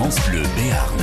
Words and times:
France 0.00 0.30
Bleu 0.30 0.40
Béarn. 0.56 0.98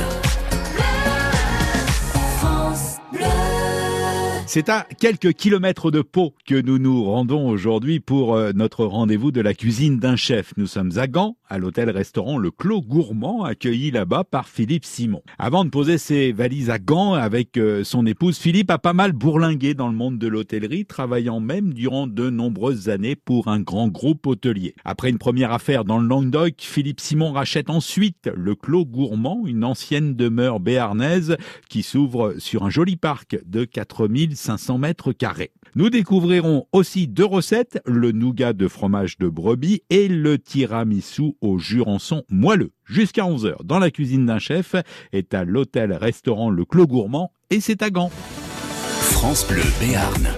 C'est 4.48 4.68
à 4.68 4.88
quelques 4.98 5.34
kilomètres 5.34 5.92
de 5.92 6.02
Pau 6.02 6.34
que 6.44 6.60
nous 6.60 6.80
nous 6.80 7.04
rendons 7.04 7.48
aujourd'hui 7.48 8.00
pour 8.00 8.34
euh, 8.34 8.50
notre 8.56 8.84
rendez-vous 8.84 9.30
de 9.30 9.40
la 9.40 9.54
cuisine 9.54 10.00
d'un 10.00 10.16
chef. 10.16 10.52
Nous 10.56 10.66
sommes 10.66 10.90
à 10.96 11.06
Gand, 11.06 11.36
à 11.48 11.58
l'hôtel-restaurant 11.58 12.38
Le 12.38 12.50
Clos 12.50 12.82
Gourmand, 12.82 13.44
accueilli 13.44 13.90
là-bas 13.90 14.24
par 14.24 14.48
Philippe 14.48 14.84
Simon. 14.84 15.22
Avant 15.38 15.64
de 15.64 15.70
poser 15.70 15.98
ses 15.98 16.32
valises 16.32 16.70
à 16.70 16.78
Gand 16.78 17.14
avec 17.14 17.56
euh, 17.56 17.84
son 17.84 18.06
épouse, 18.06 18.38
Philippe 18.38 18.70
a 18.70 18.78
pas 18.78 18.92
mal 18.92 19.12
bourlingué 19.12 19.74
dans 19.74 19.88
le 19.88 19.94
monde 19.94 20.18
de 20.18 20.28
l'hôtellerie, 20.28 20.86
travaillant 20.86 21.40
même 21.40 21.72
durant 21.72 22.06
de 22.06 22.30
nombreuses 22.30 22.88
années 22.88 23.16
pour 23.16 23.48
un 23.48 23.60
grand 23.60 23.88
groupe 23.88 24.26
hôtelier. 24.26 24.74
Après 24.84 25.10
une 25.10 25.18
première 25.18 25.52
affaire 25.52 25.84
dans 25.84 25.98
le 25.98 26.06
Languedoc, 26.06 26.54
Philippe 26.58 27.00
Simon 27.00 27.32
rachète 27.32 27.70
ensuite 27.70 28.30
Le 28.34 28.54
Clos 28.54 28.84
Gourmand, 28.84 29.44
une 29.46 29.64
ancienne 29.64 30.14
demeure 30.14 30.60
béarnaise 30.60 31.36
qui 31.68 31.82
s'ouvre 31.82 32.34
sur 32.38 32.64
un 32.64 32.70
joli 32.70 32.96
parc 32.96 33.38
de 33.46 33.64
4000 33.64 34.36
500 34.36 34.78
mètres 34.78 35.12
carrés. 35.12 35.52
Nous 35.74 35.90
découvrirons 35.90 36.66
aussi 36.72 37.06
deux 37.06 37.24
recettes, 37.24 37.80
le 37.84 38.12
nougat 38.12 38.52
de 38.52 38.68
fromage 38.68 39.18
de 39.18 39.28
brebis 39.28 39.82
et 39.90 40.08
le 40.08 40.38
tiramisu 40.38 41.34
au 41.40 41.58
jurançon 41.58 42.24
moelleux. 42.28 42.72
Jusqu'à 42.84 43.22
11h, 43.22 43.64
dans 43.64 43.78
la 43.78 43.90
cuisine 43.90 44.26
d'un 44.26 44.38
chef, 44.38 44.74
est 45.12 45.34
à 45.34 45.44
l'hôtel-restaurant 45.44 46.50
Le 46.50 46.64
Clos 46.64 46.86
Gourmand 46.86 47.32
et 47.50 47.60
c'est 47.60 47.82
à 47.82 47.90
Gand. 47.90 48.10
France 48.10 49.46
Bleu 49.48 49.62
Béarn. 49.80 50.28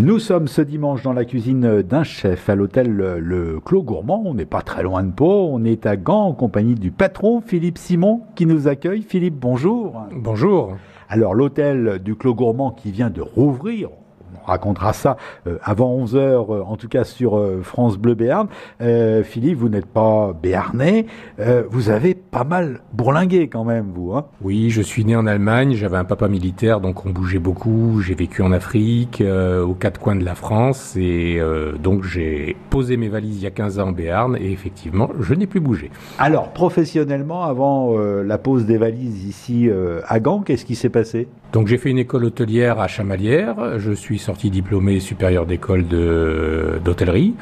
Nous 0.00 0.20
sommes 0.20 0.46
ce 0.46 0.62
dimanche 0.62 1.02
dans 1.02 1.12
la 1.12 1.24
cuisine 1.24 1.82
d'un 1.82 2.04
chef 2.04 2.48
à 2.48 2.54
l'hôtel 2.54 2.88
Le 2.88 3.58
Clos 3.58 3.82
Gourmand. 3.82 4.22
On 4.24 4.34
n'est 4.34 4.46
pas 4.46 4.62
très 4.62 4.84
loin 4.84 5.02
de 5.02 5.10
Pau. 5.10 5.48
On 5.50 5.64
est 5.64 5.86
à 5.86 5.96
Gand 5.96 6.26
en 6.26 6.34
compagnie 6.34 6.76
du 6.76 6.92
patron 6.92 7.40
Philippe 7.40 7.78
Simon 7.78 8.22
qui 8.36 8.46
nous 8.46 8.68
accueille. 8.68 9.02
Philippe, 9.02 9.34
bonjour. 9.34 10.00
Bonjour. 10.14 10.76
Alors 11.08 11.34
l'hôtel 11.34 11.98
du 11.98 12.14
Clos 12.14 12.36
Gourmand 12.36 12.70
qui 12.70 12.92
vient 12.92 13.10
de 13.10 13.20
rouvrir, 13.20 13.88
racontera 14.48 14.92
ça 14.92 15.16
euh, 15.46 15.58
avant 15.62 15.96
11h, 15.96 16.16
euh, 16.16 16.62
en 16.62 16.76
tout 16.76 16.88
cas 16.88 17.04
sur 17.04 17.36
euh, 17.36 17.60
France 17.62 17.98
Bleu 17.98 18.14
Béarn. 18.14 18.48
Philippe, 19.24 19.58
vous 19.58 19.68
n'êtes 19.68 19.86
pas 19.86 20.32
béarnais, 20.40 21.06
vous 21.70 21.90
avez 21.90 22.14
pas 22.14 22.44
mal 22.44 22.80
bourlingué 22.92 23.48
quand 23.48 23.64
même, 23.64 23.86
vous. 23.94 24.14
Hein 24.14 24.26
oui, 24.42 24.70
je 24.70 24.80
suis 24.80 25.04
né 25.04 25.16
en 25.16 25.26
Allemagne, 25.26 25.74
j'avais 25.74 25.96
un 25.96 26.04
papa 26.04 26.28
militaire, 26.28 26.80
donc 26.80 27.04
on 27.04 27.10
bougeait 27.10 27.38
beaucoup. 27.38 28.00
J'ai 28.00 28.14
vécu 28.14 28.42
en 28.42 28.52
Afrique, 28.52 29.22
aux 29.22 29.74
quatre 29.74 30.00
coins 30.00 30.16
de 30.16 30.24
la 30.24 30.34
France, 30.34 30.96
et 30.96 31.40
donc 31.82 32.04
j'ai 32.04 32.56
posé 32.70 32.96
mes 32.96 33.08
valises 33.08 33.38
il 33.38 33.44
y 33.44 33.46
a 33.46 33.50
15 33.50 33.78
ans 33.78 33.88
en 33.88 33.92
Béarn, 33.92 34.36
et 34.36 34.52
effectivement, 34.52 35.10
je 35.20 35.34
n'ai 35.34 35.46
plus 35.46 35.60
bougé. 35.60 35.90
Alors, 36.18 36.52
professionnellement, 36.52 37.44
avant 37.44 37.96
la 37.98 38.38
pose 38.38 38.64
des 38.64 38.78
valises 38.78 39.24
ici 39.24 39.68
à 40.06 40.20
Gand, 40.20 40.40
qu'est-ce 40.40 40.64
qui 40.64 40.76
s'est 40.76 40.90
passé? 40.90 41.28
Donc 41.52 41.66
j'ai 41.66 41.78
fait 41.78 41.90
une 41.90 41.98
école 41.98 42.24
hôtelière 42.24 42.80
à 42.80 42.88
Chamalières, 42.88 43.78
je 43.78 43.92
suis 43.92 44.18
sorti 44.18 44.50
diplômé 44.50 45.00
supérieur 45.00 45.46
d'école 45.46 45.84
d'hôtellerie. 45.84 47.34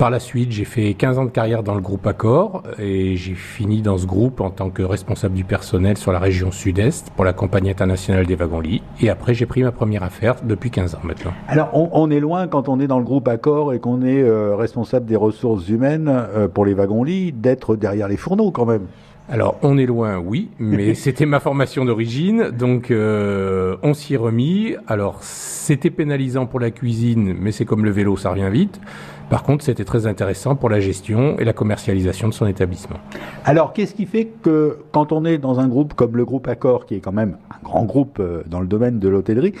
Par 0.00 0.08
la 0.08 0.18
suite, 0.18 0.50
j'ai 0.50 0.64
fait 0.64 0.94
15 0.94 1.18
ans 1.18 1.24
de 1.26 1.30
carrière 1.30 1.62
dans 1.62 1.74
le 1.74 1.82
groupe 1.82 2.06
Accor 2.06 2.62
et 2.78 3.16
j'ai 3.16 3.34
fini 3.34 3.82
dans 3.82 3.98
ce 3.98 4.06
groupe 4.06 4.40
en 4.40 4.48
tant 4.48 4.70
que 4.70 4.82
responsable 4.82 5.34
du 5.34 5.44
personnel 5.44 5.98
sur 5.98 6.10
la 6.10 6.18
région 6.18 6.50
sud-est 6.50 7.10
pour 7.10 7.24
la 7.26 7.34
compagnie 7.34 7.68
internationale 7.68 8.24
des 8.24 8.34
wagons-lits. 8.34 8.82
Et 9.02 9.10
après, 9.10 9.34
j'ai 9.34 9.44
pris 9.44 9.62
ma 9.62 9.72
première 9.72 10.02
affaire 10.02 10.36
depuis 10.42 10.70
15 10.70 10.94
ans 10.94 11.00
maintenant. 11.02 11.32
Alors, 11.48 11.68
on, 11.74 12.10
est 12.10 12.20
loin 12.20 12.48
quand 12.48 12.70
on 12.70 12.80
est 12.80 12.86
dans 12.86 12.98
le 12.98 13.04
groupe 13.04 13.28
Accor 13.28 13.74
et 13.74 13.78
qu'on 13.78 14.00
est 14.00 14.22
euh, 14.22 14.56
responsable 14.56 15.04
des 15.04 15.16
ressources 15.16 15.68
humaines 15.68 16.08
euh, 16.08 16.48
pour 16.48 16.64
les 16.64 16.72
wagons-lits 16.72 17.32
d'être 17.32 17.76
derrière 17.76 18.08
les 18.08 18.16
fourneaux 18.16 18.52
quand 18.52 18.64
même. 18.64 18.86
Alors, 19.32 19.58
on 19.62 19.78
est 19.78 19.86
loin, 19.86 20.18
oui, 20.18 20.48
mais 20.58 20.94
c'était 20.96 21.24
ma 21.24 21.38
formation 21.38 21.84
d'origine, 21.84 22.50
donc 22.50 22.90
euh, 22.90 23.76
on 23.84 23.94
s'y 23.94 24.14
est 24.14 24.16
remis. 24.16 24.74
Alors, 24.88 25.18
c'était 25.22 25.90
pénalisant 25.90 26.46
pour 26.46 26.58
la 26.58 26.72
cuisine, 26.72 27.36
mais 27.40 27.52
c'est 27.52 27.64
comme 27.64 27.84
le 27.84 27.92
vélo, 27.92 28.16
ça 28.16 28.30
revient 28.30 28.50
vite. 28.50 28.80
Par 29.28 29.44
contre, 29.44 29.64
c'était 29.64 29.84
très 29.84 30.08
intéressant 30.08 30.56
pour 30.56 30.68
la 30.68 30.80
gestion 30.80 31.38
et 31.38 31.44
la 31.44 31.52
commercialisation 31.52 32.26
de 32.26 32.34
son 32.34 32.46
établissement. 32.46 32.96
Alors, 33.44 33.72
qu'est-ce 33.72 33.94
qui 33.94 34.06
fait 34.06 34.26
que 34.42 34.78
quand 34.90 35.12
on 35.12 35.24
est 35.24 35.38
dans 35.38 35.60
un 35.60 35.68
groupe 35.68 35.94
comme 35.94 36.16
le 36.16 36.24
groupe 36.24 36.48
Accor, 36.48 36.84
qui 36.84 36.96
est 36.96 37.00
quand 37.00 37.12
même 37.12 37.36
un 37.52 37.62
grand 37.62 37.84
groupe 37.84 38.18
euh, 38.18 38.42
dans 38.48 38.58
le 38.58 38.66
domaine 38.66 38.98
de 38.98 39.08
l'hôtellerie, 39.08 39.52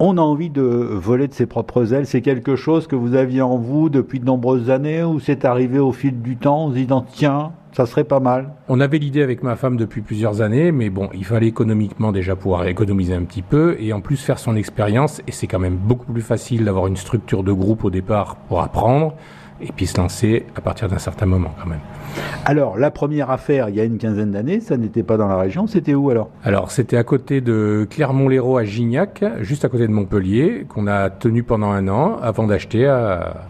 on 0.00 0.18
a 0.18 0.20
envie 0.20 0.50
de 0.50 0.62
voler 0.62 1.28
de 1.28 1.34
ses 1.34 1.46
propres 1.46 1.94
ailes? 1.94 2.06
C'est 2.06 2.22
quelque 2.22 2.56
chose 2.56 2.88
que 2.88 2.96
vous 2.96 3.14
aviez 3.14 3.42
en 3.42 3.56
vous 3.56 3.88
depuis 3.88 4.18
de 4.18 4.24
nombreuses 4.24 4.68
années 4.68 5.04
ou 5.04 5.20
c'est 5.20 5.44
arrivé 5.44 5.78
au 5.78 5.92
fil 5.92 6.20
du 6.20 6.36
temps? 6.36 6.64
On 6.64 6.70
se 6.70 6.74
dit, 6.74 6.88
tiens, 7.12 7.52
ça 7.72 7.86
serait 7.86 8.04
pas 8.04 8.20
mal. 8.20 8.50
On 8.68 8.80
avait 8.80 8.98
l'idée 8.98 9.22
avec 9.22 9.42
ma 9.42 9.56
femme 9.56 9.76
depuis 9.76 10.02
plusieurs 10.02 10.40
années, 10.42 10.72
mais 10.72 10.90
bon, 10.90 11.08
il 11.14 11.24
fallait 11.24 11.48
économiquement 11.48 12.12
déjà 12.12 12.36
pouvoir 12.36 12.66
économiser 12.66 13.14
un 13.14 13.24
petit 13.24 13.42
peu 13.42 13.76
et 13.80 13.92
en 13.92 14.00
plus 14.00 14.16
faire 14.16 14.38
son 14.38 14.56
expérience. 14.56 15.20
Et 15.26 15.32
c'est 15.32 15.46
quand 15.46 15.58
même 15.58 15.76
beaucoup 15.76 16.12
plus 16.12 16.22
facile 16.22 16.64
d'avoir 16.64 16.86
une 16.86 16.96
structure 16.96 17.42
de 17.42 17.52
groupe 17.52 17.84
au 17.84 17.90
départ 17.90 18.36
pour 18.48 18.62
apprendre 18.62 19.14
et 19.60 19.70
puis 19.74 19.86
se 19.86 19.96
lancer 19.96 20.44
à 20.56 20.60
partir 20.60 20.88
d'un 20.88 20.98
certain 20.98 21.26
moment 21.26 21.54
quand 21.60 21.68
même. 21.68 21.80
Alors, 22.44 22.76
la 22.76 22.90
première 22.90 23.30
affaire, 23.30 23.68
il 23.68 23.76
y 23.76 23.80
a 23.80 23.84
une 23.84 23.96
quinzaine 23.96 24.32
d'années, 24.32 24.60
ça 24.60 24.76
n'était 24.76 25.04
pas 25.04 25.16
dans 25.16 25.28
la 25.28 25.36
région, 25.36 25.66
c'était 25.66 25.94
où 25.94 26.10
alors? 26.10 26.30
Alors, 26.42 26.72
c'était 26.72 26.96
à 26.96 27.04
côté 27.04 27.40
de 27.40 27.86
Clermont-Lérault 27.88 28.56
à 28.56 28.64
Gignac, 28.64 29.24
juste 29.40 29.64
à 29.64 29.68
côté 29.68 29.86
de 29.86 29.92
Montpellier, 29.92 30.66
qu'on 30.68 30.88
a 30.88 31.10
tenu 31.10 31.44
pendant 31.44 31.70
un 31.70 31.86
an 31.88 32.16
avant 32.20 32.46
d'acheter 32.48 32.92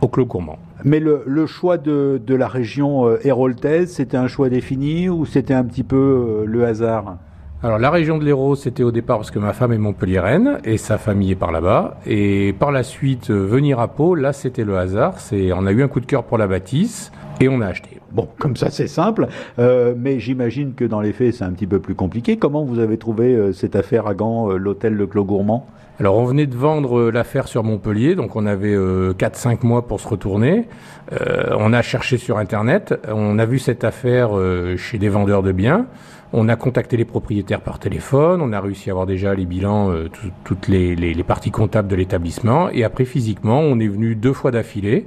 au 0.02 0.08
Clos 0.08 0.26
Gourmand. 0.26 0.58
Mais 0.84 1.00
le, 1.00 1.46
choix 1.46 1.78
de, 1.78 2.20
la 2.28 2.48
région 2.48 3.06
euh, 3.06 3.18
héroltaise, 3.24 3.92
c'était 3.92 4.16
un 4.16 4.28
choix 4.28 4.48
défini 4.48 5.08
ou 5.08 5.24
c'était 5.24 5.54
un 5.54 5.64
petit 5.64 5.84
peu 5.84 5.96
euh, 5.96 6.44
le 6.46 6.64
hasard? 6.64 7.18
Alors 7.64 7.78
la 7.78 7.90
région 7.90 8.18
de 8.18 8.24
l'Hérault, 8.24 8.56
c'était 8.56 8.82
au 8.82 8.90
départ 8.90 9.18
parce 9.18 9.30
que 9.30 9.38
ma 9.38 9.52
femme 9.52 9.72
est 9.72 9.78
montpelliéraine 9.78 10.58
et 10.64 10.76
sa 10.78 10.98
famille 10.98 11.30
est 11.30 11.36
par 11.36 11.52
là-bas. 11.52 11.98
Et 12.06 12.54
par 12.58 12.72
la 12.72 12.82
suite, 12.82 13.30
euh, 13.30 13.46
venir 13.46 13.78
à 13.78 13.86
Pau, 13.86 14.16
là 14.16 14.32
c'était 14.32 14.64
le 14.64 14.76
hasard. 14.76 15.20
C'est, 15.20 15.52
on 15.52 15.64
a 15.66 15.72
eu 15.72 15.82
un 15.82 15.88
coup 15.88 16.00
de 16.00 16.06
cœur 16.06 16.24
pour 16.24 16.38
la 16.38 16.48
bâtisse 16.48 17.12
et 17.40 17.48
on 17.48 17.60
a 17.60 17.66
acheté. 17.66 18.01
Bon, 18.12 18.28
comme 18.38 18.56
ça 18.56 18.70
c'est 18.70 18.88
simple, 18.88 19.28
euh, 19.58 19.94
mais 19.96 20.20
j'imagine 20.20 20.74
que 20.74 20.84
dans 20.84 21.00
les 21.00 21.12
faits 21.12 21.34
c'est 21.34 21.44
un 21.44 21.52
petit 21.52 21.66
peu 21.66 21.80
plus 21.80 21.94
compliqué. 21.94 22.36
Comment 22.36 22.64
vous 22.64 22.78
avez 22.78 22.98
trouvé 22.98 23.34
euh, 23.34 23.52
cette 23.52 23.76
affaire 23.76 24.06
à 24.06 24.14
Gand, 24.14 24.50
l'hôtel 24.50 24.94
Le 24.94 25.06
Clos 25.06 25.24
Gourmand? 25.24 25.66
Alors 26.00 26.16
on 26.16 26.24
venait 26.24 26.46
de 26.46 26.56
vendre 26.56 27.10
l'affaire 27.10 27.46
sur 27.46 27.62
Montpellier, 27.62 28.14
donc 28.14 28.34
on 28.34 28.46
avait 28.46 28.74
4-5 28.74 29.64
mois 29.64 29.86
pour 29.86 30.00
se 30.00 30.08
retourner. 30.08 30.66
on 31.10 31.72
a 31.72 31.82
cherché 31.82 32.16
sur 32.16 32.38
Internet, 32.38 32.94
on 33.08 33.38
a 33.38 33.44
vu 33.44 33.58
cette 33.58 33.84
affaire 33.84 34.30
chez 34.78 34.98
des 34.98 35.10
vendeurs 35.10 35.42
de 35.42 35.52
biens. 35.52 35.86
On 36.34 36.48
a 36.48 36.56
contacté 36.56 36.96
les 36.96 37.04
propriétaires 37.04 37.60
par 37.60 37.78
téléphone, 37.78 38.40
on 38.40 38.52
a 38.54 38.60
réussi 38.60 38.88
à 38.88 38.92
avoir 38.92 39.04
déjà 39.04 39.34
les 39.34 39.44
bilans, 39.44 39.90
euh, 39.90 40.08
toutes 40.44 40.66
les, 40.66 41.14
parties 41.24 41.50
comptables 41.50 41.88
de 41.88 41.96
l'établissement, 41.96 42.70
et 42.70 42.84
après 42.84 43.04
physiquement, 43.04 43.60
on 43.60 43.78
est 43.78 43.88
venu 43.88 44.14
deux 44.14 44.32
fois 44.32 44.50
d'affilée. 44.50 45.06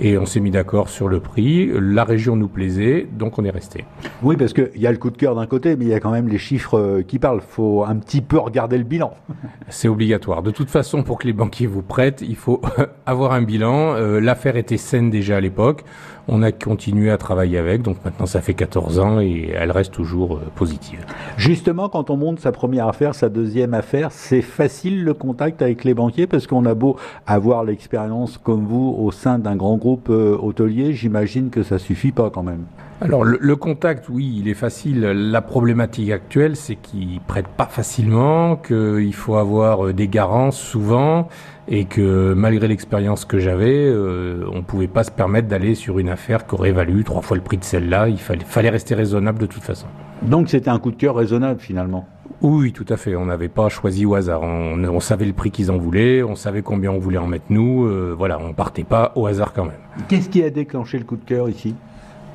Et 0.00 0.16
on 0.16 0.26
s'est 0.26 0.38
mis 0.38 0.52
d'accord 0.52 0.88
sur 0.88 1.08
le 1.08 1.18
prix. 1.18 1.68
La 1.72 2.04
région 2.04 2.36
nous 2.36 2.46
plaisait, 2.46 3.08
donc 3.10 3.38
on 3.38 3.44
est 3.44 3.50
resté. 3.50 3.84
Oui, 4.22 4.36
parce 4.36 4.52
qu'il 4.52 4.70
y 4.76 4.86
a 4.86 4.92
le 4.92 4.98
coup 4.98 5.10
de 5.10 5.16
cœur 5.16 5.34
d'un 5.34 5.46
côté, 5.46 5.74
mais 5.74 5.86
il 5.86 5.88
y 5.88 5.94
a 5.94 5.98
quand 5.98 6.12
même 6.12 6.28
les 6.28 6.38
chiffres 6.38 6.78
euh, 6.78 7.02
qui 7.02 7.18
parlent. 7.18 7.40
Il 7.42 7.52
faut 7.52 7.84
un 7.84 7.96
petit 7.96 8.20
peu 8.20 8.38
regarder 8.38 8.78
le 8.78 8.84
bilan. 8.84 9.12
C'est 9.68 9.88
obligatoire. 9.88 10.42
De 10.42 10.52
toute 10.52 10.70
façon, 10.70 11.02
pour 11.02 11.18
que 11.18 11.26
les 11.26 11.32
banquiers 11.32 11.66
vous 11.66 11.82
prêtent, 11.82 12.22
il 12.26 12.36
faut 12.36 12.62
avoir 13.06 13.32
un 13.32 13.42
bilan. 13.42 13.94
Euh, 13.94 14.20
l'affaire 14.20 14.56
était 14.56 14.76
saine 14.76 15.10
déjà 15.10 15.38
à 15.38 15.40
l'époque. 15.40 15.84
On 16.30 16.42
a 16.42 16.52
continué 16.52 17.10
à 17.10 17.16
travailler 17.16 17.56
avec, 17.56 17.80
donc 17.80 17.96
maintenant 18.04 18.26
ça 18.26 18.42
fait 18.42 18.52
14 18.52 18.98
ans 18.98 19.18
et 19.18 19.50
elle 19.54 19.70
reste 19.70 19.94
toujours 19.94 20.36
euh, 20.36 20.40
positive. 20.54 21.04
Justement, 21.38 21.88
quand 21.88 22.10
on 22.10 22.18
monte 22.18 22.38
sa 22.38 22.52
première 22.52 22.86
affaire, 22.86 23.14
sa 23.14 23.30
deuxième 23.30 23.72
affaire, 23.72 24.12
c'est 24.12 24.42
facile 24.42 25.04
le 25.04 25.14
contact 25.14 25.62
avec 25.62 25.84
les 25.84 25.94
banquiers 25.94 26.26
parce 26.26 26.46
qu'on 26.46 26.66
a 26.66 26.74
beau 26.74 26.96
avoir 27.26 27.64
l'expérience 27.64 28.36
comme 28.36 28.66
vous 28.66 28.94
au 28.98 29.10
sein 29.10 29.38
d'un 29.38 29.56
grand 29.56 29.78
groupe 29.78 30.10
euh, 30.10 30.36
hôtelier, 30.38 30.92
j'imagine 30.92 31.48
que 31.48 31.62
ça 31.62 31.78
suffit 31.78 32.12
pas 32.12 32.28
quand 32.28 32.42
même. 32.42 32.64
Alors 33.00 33.22
le, 33.24 33.56
contact, 33.56 34.08
oui, 34.08 34.38
il 34.40 34.48
est 34.48 34.54
facile. 34.54 35.02
La 35.02 35.40
problématique 35.40 36.10
actuelle, 36.10 36.56
c'est 36.56 36.74
qu'ils 36.74 37.20
prêtent 37.20 37.46
pas 37.46 37.66
facilement, 37.66 38.56
qu'il 38.56 39.14
faut 39.14 39.36
avoir 39.36 39.86
euh, 39.86 39.92
des 39.92 40.08
garances 40.08 40.58
souvent, 40.58 41.28
et 41.70 41.84
que 41.84 42.32
malgré 42.34 42.66
l'expérience 42.66 43.24
que 43.24 43.38
j'avais, 43.38 43.84
euh, 43.86 44.44
on 44.52 44.62
pouvait 44.62 44.88
pas 44.88 45.04
se 45.04 45.10
permettre 45.10 45.48
d'aller 45.48 45.74
sur 45.74 45.98
une 45.98 46.08
affaire 46.08 46.46
qui 46.46 46.54
aurait 46.54 46.72
valu 46.72 47.04
trois 47.04 47.22
fois 47.22 47.36
le 47.36 47.42
prix 47.42 47.58
de 47.58 47.64
celle-là. 47.64 48.08
Il 48.08 48.18
fallait, 48.18 48.44
fallait 48.44 48.70
rester 48.70 48.94
raisonnable 48.94 49.38
de 49.38 49.46
toute 49.46 49.62
façon. 49.62 49.86
Donc 50.22 50.48
c'était 50.48 50.70
un 50.70 50.78
coup 50.78 50.90
de 50.90 50.96
cœur 50.96 51.14
raisonnable 51.14 51.60
finalement. 51.60 52.06
Oui, 52.40 52.72
tout 52.72 52.86
à 52.88 52.96
fait. 52.96 53.16
On 53.16 53.26
n'avait 53.26 53.48
pas 53.48 53.68
choisi 53.68 54.06
au 54.06 54.14
hasard. 54.14 54.42
On, 54.42 55.00
savait 55.00 55.24
le 55.24 55.32
prix 55.32 55.50
qu'ils 55.50 55.70
en 55.70 55.76
voulaient, 55.76 56.22
on 56.22 56.36
savait 56.36 56.62
combien 56.62 56.90
on 56.92 56.98
voulait 56.98 57.18
en 57.18 57.26
mettre 57.26 57.46
nous. 57.50 57.86
Euh, 57.86 58.14
voilà, 58.16 58.38
on 58.40 58.52
partait 58.52 58.84
pas 58.84 59.12
au 59.16 59.26
hasard 59.26 59.52
quand 59.52 59.64
même. 59.64 59.80
Qu'est-ce 60.08 60.28
qui 60.28 60.42
a 60.42 60.50
déclenché 60.50 60.98
le 60.98 61.04
coup 61.04 61.16
de 61.16 61.24
cœur 61.24 61.48
ici? 61.48 61.74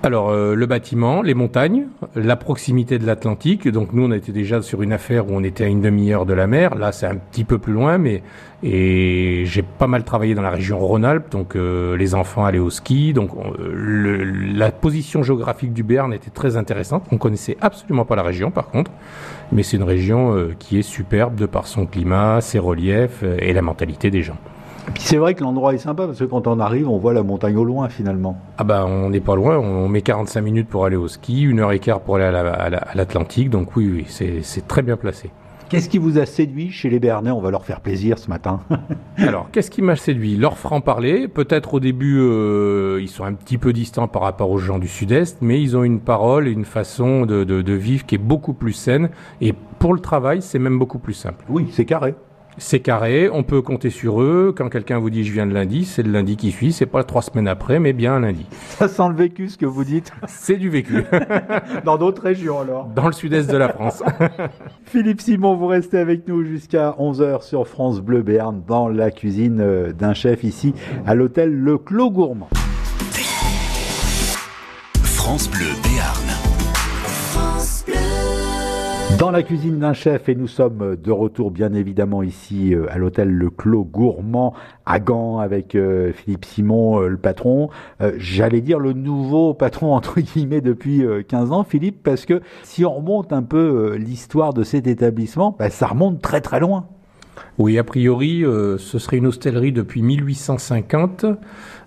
Alors 0.06 0.32
euh, 0.32 0.54
le 0.54 0.66
bâtiment, 0.66 1.22
les 1.22 1.34
montagnes, 1.34 1.88
la 2.14 2.36
proximité 2.36 3.00
de 3.00 3.06
l'Atlantique. 3.06 3.70
Donc 3.70 3.94
nous 3.94 4.04
on 4.04 4.12
était 4.12 4.34
déjà 4.34 4.62
sur 4.62 4.82
une 4.82 4.92
affaire 4.92 5.28
où 5.28 5.32
on 5.32 5.46
était 5.46 5.64
à 5.64 5.68
une 5.68 5.80
demi-heure 5.80 6.26
de 6.26 6.34
la 6.34 6.46
mer. 6.46 6.76
Là 6.76 6.92
c'est 6.92 7.06
un 7.06 7.16
petit 7.16 7.46
peu 7.46 7.58
plus 7.58 7.72
loin, 7.72 7.98
mais 7.98 8.22
et 8.64 9.44
j'ai 9.46 9.62
pas 9.62 9.88
mal 9.88 10.04
travaillé 10.04 10.36
dans 10.36 10.42
la 10.42 10.50
région 10.50 10.78
Rhône-Alpes. 10.78 11.32
Donc 11.32 11.56
euh, 11.56 11.96
les 11.96 12.16
enfants 12.16 12.44
allaient 12.44 12.60
au 12.60 12.70
ski. 12.70 13.14
Donc 13.14 13.30
le, 13.58 14.26
la 14.26 14.72
position 14.72 15.24
géographique 15.24 15.72
du 15.72 15.84
Béarn 15.84 16.12
était 16.12 16.32
très 16.32 16.58
intéressante. 16.58 17.06
On 17.14 17.18
connaissait 17.18 17.56
absolument 17.62 18.04
pas 18.04 18.18
la 18.18 18.24
région 18.24 18.52
par 18.52 18.68
contre, 18.72 18.92
mais 19.54 19.64
c'est 19.64 19.78
une 19.78 19.84
région 19.84 20.36
euh, 20.36 20.54
qui 20.60 20.78
est 20.78 20.82
superbe 20.82 21.36
de 21.36 21.46
par 21.46 21.66
son 21.66 21.86
climat, 21.86 22.42
ses 22.42 22.60
reliefs 22.60 23.24
et 23.40 23.54
la 23.54 23.62
mentalité 23.62 24.12
des 24.12 24.22
gens. 24.22 24.38
Puis 24.94 25.04
c'est 25.04 25.18
vrai 25.18 25.34
que 25.34 25.42
l'endroit 25.44 25.74
est 25.74 25.78
sympa 25.80 26.06
parce 26.06 26.20
que 26.20 26.26
quand 26.26 26.48
on 26.48 26.60
arrive, 26.60 26.90
on 26.90 26.98
voit 26.98 27.14
la 27.14 27.24
montagne 27.24 27.58
au 27.58 27.64
loin 27.64 27.90
finalement. 27.90 28.38
Ah 28.58 28.64
bah 28.64 28.86
on 28.88 29.10
n'est 29.10 29.22
pas 29.22 29.36
loin, 29.36 29.58
on 29.58 29.88
met 29.88 30.02
45 30.02 30.42
minutes 30.42 30.68
pour 30.68 30.86
aller 30.86 30.96
au 30.96 31.08
ski, 31.08 31.44
une 31.44 31.60
heure 31.60 31.72
et 31.72 31.80
quart 31.80 32.02
pour 32.02 32.18
aller 32.18 32.26
à 32.26 32.96
l'Atlantique, 32.96 33.50
donc 33.50 33.76
oui, 33.76 33.90
oui, 33.92 34.06
c'est 34.08 34.68
très 34.68 34.82
bien 34.82 34.98
placé. 34.98 35.32
Qu'est-ce 35.74 35.90
qui 35.90 35.98
vous 35.98 36.20
a 36.20 36.28
séduit 36.28 36.70
chez 36.70 36.88
les 36.92 37.00
Bernais? 37.00 37.32
On 37.32 37.42
va 37.42 37.50
leur 37.50 37.66
faire 37.66 37.82
plaisir 37.82 38.20
ce 38.20 38.30
matin. 38.30 38.60
Alors, 39.18 39.50
qu'est-ce 39.52 39.72
qui 39.72 39.82
m'a 39.82 39.96
séduit? 39.96 40.38
Leur 40.38 40.60
franc-parler. 40.60 41.28
Peut-être 41.28 41.74
au 41.74 41.80
début, 41.80 42.20
euh, 42.20 43.00
ils 43.02 43.10
sont 43.10 43.24
un 43.24 43.34
petit 43.34 43.58
peu 43.58 43.74
distants 43.74 44.08
par 44.08 44.22
rapport 44.22 44.52
aux 44.52 44.60
gens 44.60 44.78
du 44.78 44.88
Sud-Est, 44.88 45.42
mais 45.42 45.60
ils 45.60 45.76
ont 45.76 45.84
une 45.84 46.00
parole 46.00 46.48
et 46.48 46.52
une 46.52 46.66
façon 46.66 47.26
de, 47.26 47.44
de, 47.44 47.64
de 47.64 47.74
vivre 47.74 48.06
qui 48.06 48.14
est 48.14 48.20
beaucoup 48.20 48.54
plus 48.54 48.74
saine. 48.74 49.10
Et 49.42 49.56
pour 49.80 49.96
le 49.96 50.00
travail, 50.00 50.44
c'est 50.44 50.60
même 50.60 50.78
beaucoup 50.78 51.00
plus 51.00 51.16
simple. 51.16 51.44
Oui, 51.50 51.68
c'est 51.72 51.86
carré. 51.86 52.14
C'est 52.58 52.80
carré, 52.80 53.30
on 53.32 53.44
peut 53.44 53.62
compter 53.62 53.90
sur 53.90 54.22
eux. 54.22 54.54
Quand 54.56 54.70
quelqu'un 54.70 55.00
vous 55.00 55.10
dit 55.10 55.24
je 55.24 55.32
viens 55.32 55.48
de 55.48 55.54
lundi, 55.54 55.86
c'est 55.86 56.04
le 56.04 56.12
lundi 56.12 56.38
qui 56.38 56.52
suit, 56.52 56.72
c'est 56.72 56.86
pas 56.86 57.04
trois 57.04 57.22
semaines 57.22 57.48
après, 57.48 57.80
mais 57.80 57.94
bien 57.94 58.14
un 58.14 58.20
lundi. 58.20 58.46
Ça 58.78 58.88
sent 58.88 59.10
le 59.10 59.16
vécu 59.16 59.50
ce 59.50 59.58
que 59.58 59.66
vous 59.66 59.84
dites 59.84 60.12
C'est 60.28 60.58
du 60.58 60.70
vécu. 60.70 61.04
Dans 61.86 61.98
d'autres 61.98 62.22
régions 62.22 62.60
alors 62.60 62.86
Dans 62.96 63.08
le 63.08 63.14
sud-est 63.14 63.50
de 63.50 63.58
la 63.58 63.70
France. 63.70 64.04
Philippe 64.86 65.22
Simon, 65.22 65.56
vous 65.56 65.68
restez 65.68 65.98
avec 65.98 66.28
nous 66.28 66.44
jusqu'à 66.44 66.96
11h 67.00 67.44
sur 67.44 67.68
France 67.68 68.02
Bleu 68.02 68.22
Béarn 68.22 68.62
dans 68.68 68.88
la 68.88 69.12
cuisine 69.12 69.60
euh, 69.62 69.92
d'un 69.92 70.14
chef 70.14 70.44
ici 70.44 70.74
à 71.06 71.16
l'hôtel 71.16 71.52
Le 71.52 71.78
Clos 71.78 72.12
Gourmand. 72.12 72.50
France 75.02 75.50
Bleu 75.50 75.68
Béarn. 75.84 76.33
Dans 79.24 79.32
la 79.32 79.42
cuisine 79.42 79.80
d'un 79.80 79.94
chef 79.94 80.28
et 80.28 80.36
nous 80.36 80.50
sommes 80.50 80.98
de 81.02 81.10
retour 81.10 81.50
bien 81.50 81.74
évidemment 81.74 82.24
ici 82.24 82.76
euh, 82.76 82.92
à 82.92 82.98
l'hôtel 82.98 83.32
Le 83.32 83.50
Clos 83.50 83.86
Gourmand 83.86 84.54
à 84.86 85.00
Gand 85.00 85.40
avec 85.40 85.76
euh, 85.76 86.12
Philippe 86.12 86.44
Simon 86.44 87.00
euh, 87.00 87.08
le 87.08 87.16
patron. 87.16 87.70
J'allais 88.18 88.60
dire 88.60 88.80
le 88.80 88.92
nouveau 88.92 89.54
patron 89.54 89.94
entre 89.96 90.20
guillemets 90.20 90.60
depuis 90.60 91.06
15 91.26 91.54
ans 91.54 91.64
Philippe 91.64 92.04
parce 92.04 92.26
que 92.26 92.42
si 92.64 92.84
on 92.84 92.96
remonte 92.96 93.32
un 93.32 93.44
peu 93.44 93.96
l'histoire 93.96 94.54
de 94.54 94.66
cet 94.66 94.88
établissement, 94.88 95.56
bah, 95.58 95.70
ça 95.70 95.88
remonte 95.88 96.22
très 96.22 96.42
très 96.42 96.60
loin. 96.60 96.88
Oui, 97.58 97.78
a 97.78 97.86
priori, 97.86 98.44
ce 98.44 99.00
serait 99.00 99.18
une 99.18 99.28
hostellerie 99.28 99.72
depuis 99.72 100.02
1850. 100.02 101.28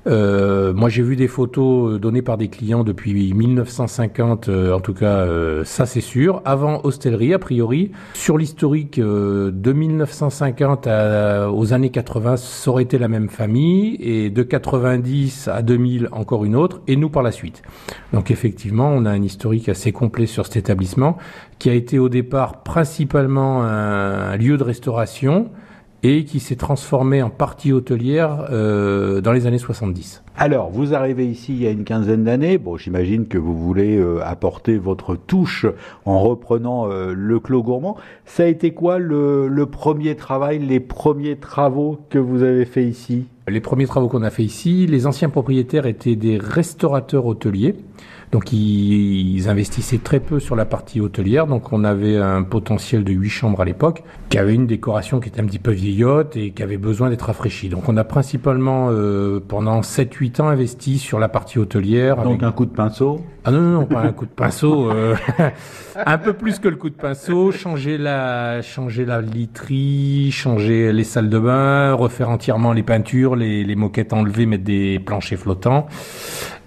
Euh, 0.07 0.73
moi, 0.73 0.89
j'ai 0.89 1.03
vu 1.03 1.17
des 1.17 1.27
photos 1.27 1.95
euh, 1.95 1.99
données 1.99 2.23
par 2.23 2.37
des 2.37 2.49
clients 2.49 2.85
depuis 2.85 3.35
1950, 3.35 4.49
euh, 4.49 4.73
en 4.73 4.81
tout 4.81 4.95
cas, 4.95 5.19
euh, 5.19 5.65
ça 5.65 5.85
c'est 5.87 6.01
sûr. 6.01 6.43
Avant 6.45 6.81
hostellerie, 6.85 7.35
a 7.35 7.39
priori, 7.39 7.91
sur 8.15 8.39
l'historique 8.39 9.01
de 9.01 9.73
1950 9.73 10.87
aux 10.87 11.73
années 11.73 11.91
80, 11.91 12.37
ça 12.37 12.71
aurait 12.71 12.85
été 12.85 12.99
la 12.99 13.09
même 13.09 13.29
famille, 13.29 13.97
et 14.01 14.31
de 14.31 14.43
90 14.43 15.49
à 15.49 15.63
2000, 15.63 16.09
encore 16.13 16.45
une 16.45 16.57
autre, 16.57 16.81
et 16.87 16.97
nous 16.97 17.11
par 17.11 17.23
la 17.23 17.33
suite. 17.33 17.63
Donc 18.13 18.31
effectivement, 18.31 18.89
on 18.89 19.05
a 19.07 19.11
un 19.11 19.23
historique 19.23 19.69
assez 19.69 19.93
complet 19.93 20.27
sur 20.27 20.47
cet 20.47 20.57
établissement, 20.57 21.17
qui 21.59 21.71
a 21.71 21.75
été 21.75 21.99
au 21.99 22.09
départ 22.09 22.63
principalement 22.63 23.63
un 23.63 24.37
lieu 24.37 24.57
de 24.57 24.63
restauration, 24.63 25.51
et 26.07 26.25
qui 26.25 26.39
s'est 26.39 26.57
transformé 26.57 27.21
en 27.21 27.31
partie 27.31 27.73
hôtelière 27.73 28.47
euh, 28.51 29.21
dans 29.21 29.33
les 29.33 29.47
années 29.47 29.59
70. 29.59 30.23
Alors, 30.37 30.71
vous 30.71 30.95
arrivez 30.95 31.27
ici 31.27 31.53
il 31.53 31.63
y 31.63 31.67
a 31.67 31.71
une 31.71 31.83
quinzaine 31.83 32.23
d'années. 32.23 32.59
Bon, 32.59 32.77
j'imagine 32.77 33.27
que 33.27 33.39
vous 33.39 33.59
voulez 33.59 33.97
euh, 33.97 34.21
apporter 34.25 34.79
votre 34.79 35.17
touche 35.17 35.67
en 36.05 36.21
reprenant 36.21 36.89
euh, 36.89 37.13
le 37.13 37.41
Clos 37.41 37.65
Gourmand. 37.65 37.97
Ça 38.25 38.45
a 38.45 38.47
été 38.47 38.73
quoi 38.73 38.99
le, 38.99 39.49
le 39.49 39.67
premier 39.67 40.15
travail, 40.15 40.61
les 40.61 40.79
premiers 40.79 41.37
travaux 41.37 41.99
que 42.09 42.21
vous 42.21 42.45
avez 42.45 42.67
fait 42.67 42.85
ici? 42.85 43.27
Les 43.49 43.61
premiers 43.61 43.87
travaux 43.87 44.09
qu'on 44.09 44.23
a 44.23 44.31
fait 44.31 44.45
ici, 44.45 44.87
les 44.87 45.09
anciens 45.09 45.29
propriétaires 45.29 45.87
étaient 45.87 46.17
des 46.17 46.39
restaurateurs 46.39 47.27
hôteliers. 47.27 47.75
Donc 48.33 48.53
ils, 48.53 49.49
investissaient 49.49 49.99
très 49.99 50.19
peu 50.19 50.41
sur 50.41 50.57
la 50.57 50.65
partie 50.65 51.01
hôtelière. 51.01 51.47
Donc 51.47 51.73
on 51.73 51.85
avait 51.85 52.17
un 52.17 52.43
potentiel 52.43 53.05
de 53.05 53.13
8 53.13 53.29
chambres 53.29 53.61
à 53.61 53.65
l'époque, 53.65 54.03
qui 54.29 54.39
avait 54.39 54.55
une 54.55 54.67
décoration 54.67 55.21
qui 55.21 55.29
était 55.29 55.41
un 55.41 55.47
petit 55.47 55.59
peu 55.59 55.71
vieillotte 55.71 56.37
et 56.37 56.51
qui 56.51 56.63
avait 56.63 56.79
besoin 56.79 57.11
d'être 57.11 57.23
rafraîchie. 57.23 57.69
Donc 57.69 57.89
on 57.89 57.97
a 57.97 58.05
principalement 58.05 58.89
euh, 58.91 59.41
pendant 59.47 59.81
7-8 59.81 60.43
ans 60.43 60.49
investi 60.49 60.99
sur 60.99 61.19
la 61.19 61.29
partie 61.29 61.59
hôtelière. 61.59 62.23
Donc 62.23 62.43
un 62.43 62.53
coup 62.53 62.67
de 62.67 62.71
pinceau? 62.71 63.21
Ah 63.45 63.53
non, 63.53 63.61
non, 63.61 63.81
non, 63.81 63.87
pas 63.87 64.01
un 64.01 64.13
coup 64.13 64.27
de 64.27 64.31
pinceau. 64.31 64.91
Euh, 64.91 65.15
un 66.07 66.19
peu 66.19 66.33
plus 66.33 66.59
que 66.59 66.67
le 66.67 66.75
coup 66.75 66.91
de 66.91 66.97
pinceau. 66.97 67.53
Changer 67.53 67.97
la, 67.97 68.61
changer 68.61 69.05
la 69.05 69.21
literie, 69.21 70.33
changer 70.33 70.93
les 70.93 71.05
salles 71.05 71.31
de 71.31 71.39
bain, 71.39 71.93
refaire 71.93 72.29
entièrement 72.29 72.73
les 72.73 72.83
peintures, 72.83 73.37
les, 73.37 73.63
les 73.63 73.77
moquettes 73.77 74.13
enlevées, 74.13 74.47
mettre 74.47 74.65
des 74.65 74.99
planchers 74.99 75.39
flottants 75.39 75.87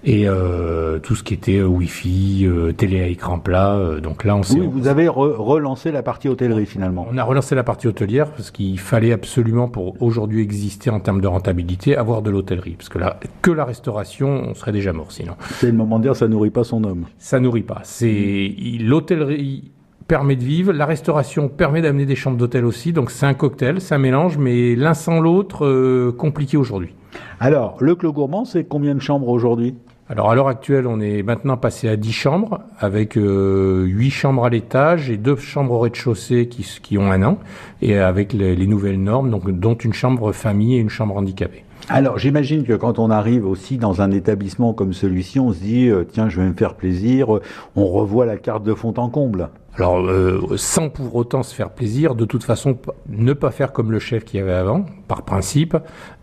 et 0.04 0.28
euh, 0.28 0.98
tout 0.98 1.14
ce 1.14 1.22
qui 1.22 1.34
était 1.34 1.58
euh, 1.58 1.66
Wi-Fi, 1.66 2.46
euh, 2.46 2.72
télé 2.72 3.00
à 3.00 3.06
écran 3.06 3.38
plat. 3.38 3.74
Euh, 3.74 4.00
donc 4.00 4.24
là, 4.24 4.36
on 4.36 4.42
s'est. 4.42 4.58
Oui, 4.58 4.68
vous 4.70 4.88
avez 4.88 5.08
re 5.08 5.36
relancé 5.38 5.92
la 5.92 6.02
partie 6.02 6.28
hôtellerie 6.28 6.66
finalement. 6.66 7.06
On 7.10 7.18
a 7.18 7.24
relancé 7.24 7.54
la 7.54 7.64
partie 7.64 7.86
hôtelière 7.86 8.30
parce 8.30 8.50
qu'il 8.50 8.78
fallait 8.78 9.12
absolument 9.12 9.68
pour 9.68 10.00
aujourd'hui 10.02 10.42
exister 10.42 10.90
en 10.90 11.00
termes 11.00 11.20
de 11.20 11.26
rentabilité 11.26 11.96
avoir 11.96 12.22
de 12.22 12.30
l'hôtellerie 12.30 12.76
parce 12.76 12.88
que 12.88 12.98
là, 12.98 13.18
que 13.42 13.50
la 13.50 13.64
restauration, 13.64 14.28
on 14.48 14.54
serait 14.54 14.72
déjà 14.72 14.92
mort 14.92 15.12
sinon. 15.12 15.34
C'est 15.40 15.66
le 15.66 15.76
moment 15.76 15.98
de 15.98 16.04
dire 16.04 16.16
ça 16.16 16.28
nourrit 16.28 16.50
pas 16.50 16.64
son 16.64 16.84
homme. 16.84 17.06
Ça 17.18 17.40
nourrit 17.40 17.62
pas. 17.62 17.80
C'est 17.84 18.54
l'hôtellerie 18.80 19.72
permet 20.10 20.34
de 20.34 20.42
vivre, 20.42 20.72
la 20.72 20.86
restauration 20.86 21.48
permet 21.48 21.82
d'amener 21.82 22.04
des 22.04 22.16
chambres 22.16 22.36
d'hôtel 22.36 22.64
aussi, 22.64 22.92
donc 22.92 23.12
c'est 23.12 23.26
un 23.26 23.34
cocktail, 23.34 23.80
c'est 23.80 23.94
un 23.94 23.98
mélange, 23.98 24.38
mais 24.38 24.74
l'un 24.74 24.92
sans 24.92 25.20
l'autre, 25.20 25.64
euh, 25.64 26.10
compliqué 26.10 26.56
aujourd'hui. 26.56 26.96
Alors, 27.38 27.76
le 27.78 27.94
Clos 27.94 28.12
Gourmand, 28.12 28.44
c'est 28.44 28.64
combien 28.64 28.96
de 28.96 29.00
chambres 29.00 29.28
aujourd'hui? 29.28 29.76
Alors 30.10 30.28
à 30.32 30.34
l'heure 30.34 30.48
actuelle, 30.48 30.88
on 30.88 30.98
est 30.98 31.22
maintenant 31.22 31.56
passé 31.56 31.88
à 31.88 31.94
10 31.94 32.10
chambres, 32.10 32.62
avec 32.80 33.16
euh, 33.16 33.84
8 33.84 34.10
chambres 34.10 34.44
à 34.44 34.50
l'étage 34.50 35.08
et 35.08 35.16
2 35.16 35.36
chambres 35.36 35.74
au 35.74 35.78
rez-de-chaussée 35.78 36.48
qui, 36.48 36.98
ont 36.98 37.12
un 37.12 37.22
an, 37.22 37.38
et 37.80 37.96
avec 37.96 38.32
les, 38.32 38.56
les, 38.56 38.66
nouvelles 38.66 39.00
normes, 39.00 39.30
dont 39.52 39.74
une 39.74 39.92
chambre 39.92 40.32
famille 40.32 40.74
et 40.74 40.78
une 40.78 40.88
chambre 40.88 41.16
handicapée. 41.16 41.64
Alors 41.88 42.18
j'imagine 42.18 42.64
que 42.64 42.72
quand 42.72 42.98
on 42.98 43.08
arrive 43.08 43.46
aussi 43.46 43.76
dans 43.76 44.02
un 44.02 44.10
établissement 44.10 44.72
comme 44.72 44.92
celui-ci, 44.92 45.38
on 45.38 45.52
se 45.52 45.60
dit, 45.60 45.88
euh, 45.88 46.02
tiens, 46.02 46.28
je 46.28 46.40
vais 46.40 46.48
me 46.48 46.54
faire 46.54 46.74
plaisir, 46.74 47.28
on 47.76 47.86
revoit 47.86 48.26
la 48.26 48.36
carte 48.36 48.64
de 48.64 48.74
fond 48.74 48.94
en 48.96 49.10
comble. 49.10 49.50
Alors, 49.76 50.00
euh, 50.00 50.56
sans 50.56 50.88
pour 50.88 51.14
autant 51.14 51.42
se 51.42 51.54
faire 51.54 51.70
plaisir, 51.70 52.14
de 52.14 52.24
toute 52.24 52.42
façon, 52.42 52.76
ne 53.08 53.32
pas 53.32 53.50
faire 53.50 53.72
comme 53.72 53.92
le 53.92 54.00
chef 54.00 54.24
qui 54.24 54.38
avait 54.38 54.52
avant, 54.52 54.84
par 55.06 55.22
principe. 55.22 55.76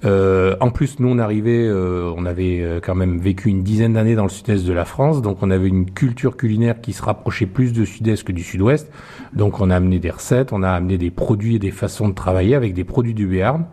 Euh, 0.04 0.56
en 0.60 0.70
plus, 0.70 1.00
nous, 1.00 1.08
on 1.08 1.18
arrivait, 1.18 1.66
euh, 1.66 2.14
on 2.16 2.26
avait 2.26 2.60
euh, 2.62 2.80
quand 2.82 2.94
même 2.94 3.20
vécu 3.20 3.50
une 3.50 3.64
dizaine 3.64 3.94
d'années 3.94 4.16
dans 4.16 4.24
le 4.24 4.30
sud-est 4.30 4.66
de 4.66 4.74
la 4.74 4.84
France, 4.84 5.22
donc 5.22 5.38
on 5.42 5.50
avait 5.50 5.70
une 5.70 5.90
culture 5.90 6.36
culinaire 6.36 6.82
qui 6.82 6.92
se 6.92 7.02
rapprochait 7.02 7.46
plus 7.46 7.72
du 7.72 7.86
sud-est 7.86 8.24
que 8.24 8.34
du 8.34 8.44
sud-ouest. 8.44 8.92
Donc, 9.34 9.62
on 9.62 9.70
a 9.70 9.76
amené 9.78 10.00
des 10.00 10.12
recettes, 10.12 10.52
on 10.52 10.62
a 10.62 10.70
amené 10.70 10.98
des 10.98 11.10
produits 11.10 11.56
et 11.56 11.60
des 11.60 11.72
façons 11.72 12.10
de 12.10 12.14
travailler 12.14 12.54
avec 12.54 12.74
des 12.74 12.84
produits 12.84 13.14
du 13.14 13.28
Béarn 13.28 13.66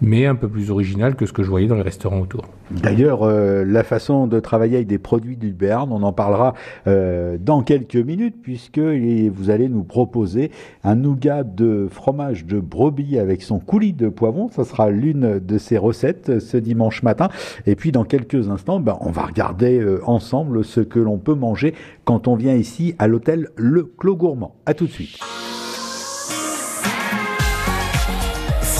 mais 0.00 0.26
un 0.26 0.34
peu 0.34 0.48
plus 0.48 0.70
original 0.70 1.14
que 1.14 1.26
ce 1.26 1.32
que 1.32 1.42
je 1.42 1.48
voyais 1.48 1.68
dans 1.68 1.76
les 1.76 1.82
restaurants 1.82 2.20
autour. 2.20 2.44
D'ailleurs, 2.70 3.22
euh, 3.22 3.64
la 3.64 3.84
façon 3.84 4.26
de 4.26 4.40
travailler 4.40 4.76
avec 4.76 4.88
des 4.88 4.98
produits 4.98 5.36
du 5.36 5.52
Béarn, 5.52 5.92
on 5.92 6.02
en 6.02 6.12
parlera 6.12 6.54
euh, 6.86 7.36
dans 7.38 7.62
quelques 7.62 7.96
minutes, 7.96 8.36
puisque 8.42 8.78
vous 8.78 9.50
allez 9.50 9.68
nous 9.68 9.84
proposer 9.84 10.50
un 10.84 10.94
nougat 10.94 11.44
de 11.44 11.88
fromage 11.90 12.46
de 12.46 12.58
brebis 12.58 13.18
avec 13.18 13.42
son 13.42 13.58
coulis 13.58 13.92
de 13.92 14.08
poivron. 14.08 14.48
Ça 14.48 14.64
sera 14.64 14.90
l'une 14.90 15.38
de 15.38 15.58
ces 15.58 15.78
recettes 15.78 16.40
ce 16.40 16.56
dimanche 16.56 17.02
matin. 17.02 17.28
Et 17.66 17.76
puis, 17.76 17.92
dans 17.92 18.04
quelques 18.04 18.48
instants, 18.48 18.80
ben, 18.80 18.96
on 19.00 19.10
va 19.10 19.22
regarder 19.22 19.78
euh, 19.78 20.00
ensemble 20.06 20.64
ce 20.64 20.80
que 20.80 20.98
l'on 20.98 21.18
peut 21.18 21.34
manger 21.34 21.74
quand 22.04 22.28
on 22.28 22.34
vient 22.34 22.54
ici 22.54 22.94
à 22.98 23.06
l'hôtel 23.06 23.50
Le 23.56 23.84
Clos 23.84 24.16
Gourmand. 24.16 24.56
À 24.66 24.74
tout 24.74 24.86
de 24.86 24.92
suite. 24.92 25.18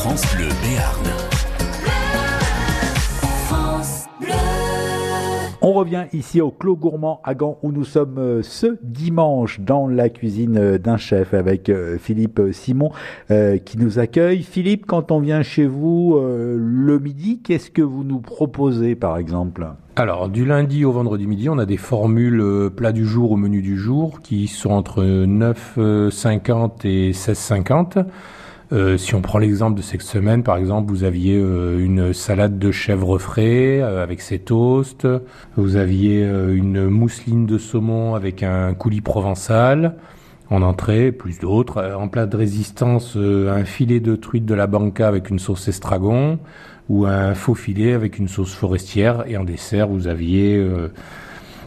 France 0.03 0.35
Bleu 0.35 0.49
Béarn. 0.65 1.05
On 5.63 5.69
On 5.69 5.73
revient 5.75 6.07
ici 6.13 6.41
au 6.41 6.51
Clos 6.51 6.75
Gourmand 6.75 7.21
à 7.23 7.37
Gand 7.37 7.59
où 7.63 7.71
nous 7.71 7.85
sommes 7.85 8.19
euh, 8.19 8.43
ce 8.43 8.79
dimanche 8.83 9.61
dans 9.61 9.87
la 9.87 10.09
cuisine 10.09 10.57
euh, 10.57 10.79
d'un 10.79 10.97
chef 10.97 11.35
avec 11.35 11.69
euh, 11.69 11.99
Philippe 11.99 12.41
Simon 12.51 12.91
qui 13.65 13.79
nous 13.79 14.01
accueille. 14.01 14.43
Philippe, 14.43 14.87
quand 14.87 15.13
on 15.13 15.21
vient 15.21 15.43
chez 15.43 15.67
vous 15.67 16.19
le 16.21 16.99
midi, 16.99 17.41
qu'est-ce 17.41 17.71
que 17.71 17.83
vous 17.83 18.03
nous 18.03 18.19
proposez 18.19 18.97
par 18.97 19.19
exemple? 19.19 19.69
Alors, 19.95 20.29
du 20.29 20.45
lundi 20.45 20.85
au 20.85 20.91
vendredi 20.91 21.29
midi, 21.29 21.49
on 21.49 21.59
a 21.59 21.67
des 21.67 21.77
formules 21.77 22.71
plat 22.77 22.91
du 22.91 23.07
jour 23.07 23.31
au 23.31 23.37
menu 23.37 23.63
du 23.63 23.79
jour 23.79 24.21
qui 24.21 24.49
sont 24.49 24.71
entre 24.71 25.05
9,50 25.05 26.87
et 26.89 27.13
16,50. 27.13 28.05
Euh, 28.73 28.97
si 28.97 29.15
on 29.15 29.21
prend 29.21 29.39
l'exemple 29.39 29.77
de 29.77 29.83
cette 29.83 30.01
semaine, 30.01 30.43
par 30.43 30.57
exemple, 30.57 30.91
vous 30.91 31.05
aviez 31.05 31.37
euh, 31.37 31.85
une 31.85 32.15
salade 32.15 32.59
de 32.59 32.73
chèvre 32.73 33.19
frais 33.19 33.81
euh, 33.83 34.03
avec 34.03 34.23
ses 34.23 34.39
toasts, 34.39 35.07
vous 35.57 35.77
aviez 35.77 36.23
une 36.23 36.89
mousseline 36.89 37.45
de 37.45 37.59
saumon 37.59 38.15
avec 38.15 38.43
un 38.43 38.73
coulis 38.73 39.03
provençal 39.03 39.97
en 40.49 40.63
entrée, 40.63 41.13
plus 41.13 41.39
d'autres. 41.39 41.95
En 41.99 42.09
plat 42.09 42.27
de 42.27 42.37
résistance, 42.37 43.17
un 43.17 43.65
filet 43.65 44.01
de 44.01 44.17
truite 44.17 44.45
de 44.45 44.55
la 44.55 44.67
banca 44.67 45.09
avec 45.09 45.31
une 45.31 45.39
sauce 45.39 45.69
estragon 45.69 46.39
ou 46.89 47.07
un 47.07 47.35
faux 47.35 47.55
filet 47.55 47.93
avec 47.93 48.19
une 48.19 48.29
sauce 48.29 48.55
forestière. 48.55 49.25
Et 49.27 49.37
en 49.37 49.45
dessert, 49.45 49.89
vous 49.89 50.09
aviez 50.09 50.63